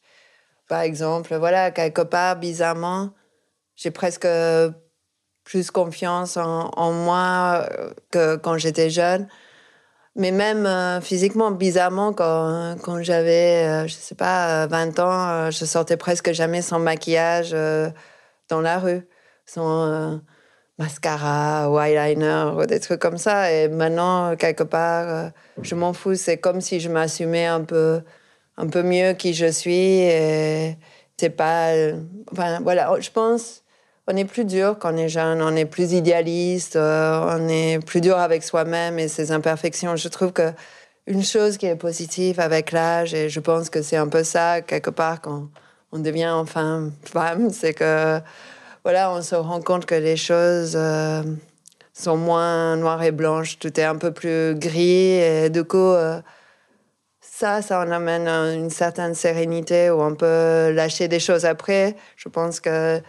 Par 0.68 0.82
exemple, 0.82 1.36
voilà, 1.36 1.70
quelque 1.70 2.02
part, 2.02 2.38
bizarrement, 2.38 3.12
j'ai 3.76 3.92
presque 3.92 4.28
plus 5.44 5.70
confiance 5.70 6.38
en, 6.38 6.92
moi 6.92 7.68
euh, 7.72 7.92
que 8.10 8.36
quand 8.38 8.58
j'étais 8.58 8.90
jeune. 8.90 9.28
Mais 10.16 10.32
même 10.32 10.66
euh, 10.66 11.02
physiquement, 11.02 11.52
bizarrement, 11.52 12.14
quand, 12.14 12.76
quand 12.82 13.04
j'avais, 13.04 13.88
je 13.88 13.94
sais 13.94 14.16
pas, 14.16 14.66
20 14.66 15.00
ans, 15.00 15.52
je 15.52 15.66
sortais 15.66 15.98
presque 15.98 16.32
jamais 16.32 16.64
sans 16.64 16.80
maquillage 16.80 17.56
dans 18.50 18.62
la 18.62 18.80
rue. 18.80 19.08
Sans, 19.46 20.20
mascara 20.78 21.70
eyeliner 21.86 22.52
ou 22.56 22.66
des 22.66 22.80
trucs 22.80 23.00
comme 23.00 23.18
ça. 23.18 23.52
Et 23.52 23.68
maintenant, 23.68 24.36
quelque 24.36 24.64
part, 24.64 25.08
euh, 25.08 25.30
je 25.62 25.76
m'en 25.76 25.94
fous. 25.94 26.16
C'est 26.16 26.38
comme 26.38 26.62
si 26.62 26.80
je 26.80 26.90
m'assumais 26.90 27.46
un 27.46 27.62
peu, 27.62 28.02
un 28.58 28.68
peu 28.68 28.84
mieux 28.84 29.14
qui 29.14 29.34
je 29.34 29.52
suis. 29.52 30.02
Et 30.02 30.78
c'est 31.18 31.30
pas. 31.30 31.72
Enfin, 32.32 32.60
voilà, 32.62 32.94
je 33.00 33.10
pense. 33.12 33.64
On 34.10 34.16
est 34.16 34.26
plus 34.26 34.46
dur 34.46 34.78
quand 34.80 34.94
on 34.94 34.98
est 34.98 35.10
jeune, 35.10 35.42
on 35.42 35.54
est 35.56 35.66
plus 35.66 35.92
idéaliste, 35.92 36.78
euh, 36.78 37.38
on 37.38 37.50
est 37.50 37.86
plus 37.86 38.00
dur 38.00 38.18
avec 38.18 38.42
soi-même 38.42 39.00
et 39.00 39.10
ses 39.10 39.34
imperfections. 39.34 39.98
Je 39.98 40.08
trouve 40.08 40.32
que 40.32 40.54
une 41.08 41.24
chose 41.24 41.58
qui 41.58 41.66
est 41.66 41.76
positive 41.76 42.40
avec 42.40 42.72
l'âge, 42.72 43.14
et 43.14 43.30
je 43.30 43.40
pense 43.42 43.70
que 43.70 43.82
c'est 43.82 43.98
un 43.98 44.08
peu 44.08 44.24
ça, 44.24 44.62
quelque 44.62 44.90
part, 44.90 45.20
quand 45.22 45.50
on 45.92 46.00
devient 46.00 46.30
enfin 46.30 46.92
femme, 47.04 47.50
c'est 47.50 47.74
que 47.74 48.20
voilà, 48.88 49.12
on 49.12 49.22
se 49.22 49.36
rend 49.36 49.60
compte 49.60 49.86
que 49.86 49.96
les 49.96 50.16
choses 50.16 50.78
euh, 50.78 51.22
sont 51.92 52.16
moins 52.16 52.78
noires 52.78 53.04
et 53.04 53.12
blanches, 53.12 53.60
tout 53.60 53.78
est 53.78 53.84
un 53.84 53.98
peu 53.98 54.14
plus 54.14 54.56
gris. 54.56 55.12
Et 55.12 55.50
du 55.50 55.66
coup, 55.66 55.76
euh, 55.76 56.22
ça, 57.20 57.62
ça 57.62 57.82
en 57.82 57.92
amène 57.92 58.30
une 58.30 58.70
certaine 58.70 59.14
sérénité 59.14 59.90
où 59.90 60.02
on 60.02 60.16
peut 60.16 60.72
lâcher 60.72 61.10
des 61.10 61.20
choses 61.20 61.44
après. 61.44 61.98
Je 62.16 62.30
pense 62.30 62.62
que 62.62 63.02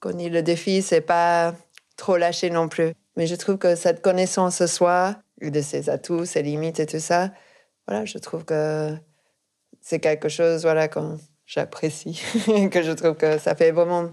qu'on 0.00 0.12
dit 0.12 0.30
le 0.30 0.42
défi, 0.42 0.80
c'est 0.80 1.00
pas 1.00 1.56
trop 1.96 2.16
lâcher 2.16 2.50
non 2.50 2.68
plus. 2.68 2.92
Mais 3.16 3.26
je 3.26 3.34
trouve 3.34 3.58
que 3.58 3.74
cette 3.74 4.00
connaissance 4.00 4.62
de 4.62 4.68
soi, 4.68 5.16
de 5.42 5.60
ses 5.60 5.90
atouts, 5.90 6.24
ses 6.24 6.42
limites 6.42 6.78
et 6.78 6.86
tout 6.86 7.00
ça, 7.00 7.32
voilà, 7.88 8.04
je 8.04 8.18
trouve 8.18 8.44
que 8.44 8.94
c'est 9.80 9.98
quelque 9.98 10.28
chose, 10.28 10.62
voilà, 10.62 10.86
que 10.86 11.00
j'apprécie, 11.46 12.22
que 12.70 12.80
je 12.84 12.92
trouve 12.92 13.16
que 13.16 13.38
ça 13.38 13.56
fait 13.56 13.72
vraiment 13.72 14.10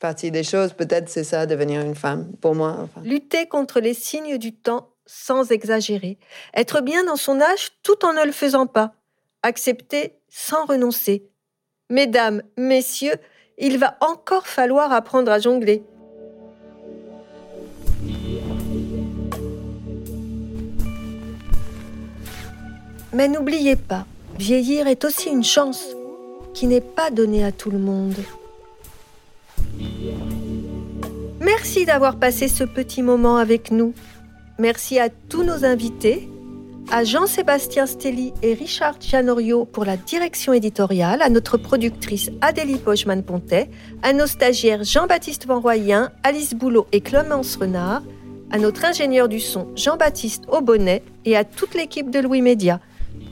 partie 0.00 0.30
des 0.30 0.42
choses, 0.42 0.72
peut-être 0.72 1.08
c'est 1.08 1.24
ça, 1.24 1.46
devenir 1.46 1.82
une 1.82 1.94
femme, 1.94 2.32
pour 2.40 2.54
moi. 2.54 2.88
Lutter 3.04 3.46
contre 3.46 3.78
les 3.78 3.94
signes 3.94 4.38
du 4.38 4.52
temps 4.52 4.88
sans 5.06 5.52
exagérer. 5.52 6.18
Être 6.54 6.80
bien 6.80 7.04
dans 7.04 7.16
son 7.16 7.40
âge 7.40 7.70
tout 7.82 8.04
en 8.04 8.12
ne 8.12 8.24
le 8.24 8.32
faisant 8.32 8.66
pas. 8.66 8.94
Accepter 9.42 10.16
sans 10.28 10.64
renoncer. 10.64 11.28
Mesdames, 11.90 12.42
messieurs, 12.56 13.14
il 13.58 13.78
va 13.78 13.96
encore 14.00 14.46
falloir 14.46 14.92
apprendre 14.92 15.30
à 15.30 15.38
jongler. 15.38 15.82
Mais 23.12 23.26
n'oubliez 23.26 23.74
pas, 23.76 24.06
vieillir 24.38 24.86
est 24.86 25.04
aussi 25.04 25.28
une 25.28 25.42
chance 25.42 25.84
qui 26.54 26.68
n'est 26.68 26.80
pas 26.80 27.10
donnée 27.10 27.44
à 27.44 27.50
tout 27.50 27.70
le 27.70 27.78
monde. 27.78 28.14
Merci 31.62 31.84
d'avoir 31.84 32.16
passé 32.16 32.48
ce 32.48 32.64
petit 32.64 33.02
moment 33.02 33.36
avec 33.36 33.70
nous. 33.70 33.92
Merci 34.58 34.98
à 34.98 35.10
tous 35.10 35.42
nos 35.42 35.66
invités, 35.66 36.26
à 36.90 37.04
Jean-Sébastien 37.04 37.84
Stelli 37.84 38.32
et 38.40 38.54
Richard 38.54 38.94
Gianorio 38.98 39.66
pour 39.66 39.84
la 39.84 39.98
direction 39.98 40.54
éditoriale, 40.54 41.20
à 41.20 41.28
notre 41.28 41.58
productrice 41.58 42.30
Adélie 42.40 42.78
Pochman-Pontet, 42.78 43.68
à 44.02 44.14
nos 44.14 44.26
stagiaires 44.26 44.84
Jean-Baptiste 44.84 45.46
Van 45.46 45.60
Royen, 45.60 46.10
Alice 46.22 46.54
Boulot 46.54 46.86
et 46.92 47.02
Clémence 47.02 47.56
Renard, 47.56 48.04
à 48.50 48.56
notre 48.56 48.86
ingénieur 48.86 49.28
du 49.28 49.38
son 49.38 49.68
Jean-Baptiste 49.76 50.44
Aubonnet 50.48 51.02
et 51.26 51.36
à 51.36 51.44
toute 51.44 51.74
l'équipe 51.74 52.10
de 52.10 52.20
Louis 52.20 52.40
Média. 52.40 52.80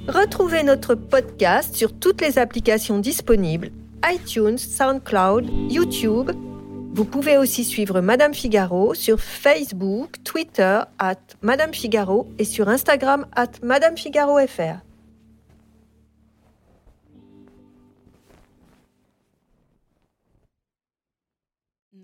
Retrouvez 0.07 0.65
notre 0.65 0.95
podcast 0.95 1.75
sur 1.75 1.99
toutes 1.99 2.21
les 2.21 2.39
applications 2.39 2.99
disponibles 2.99 3.71
iTunes, 4.07 4.59
SoundCloud, 4.59 5.47
YouTube. 5.71 6.31
Vous 6.91 7.05
pouvez 7.05 7.37
aussi 7.37 7.65
suivre 7.65 8.01
Madame 8.01 8.35
Figaro 8.35 8.95
sur 8.95 9.21
Facebook, 9.21 10.23
Twitter, 10.25 10.81
at 10.99 11.15
Madame 11.43 11.73
Figaro 11.73 12.27
et 12.39 12.45
sur 12.45 12.69
Instagram, 12.69 13.27
at 13.37 13.53
Madame 13.63 13.97
Figaro 13.97 14.39
FR. 14.47 14.88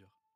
mesure. 0.00 0.29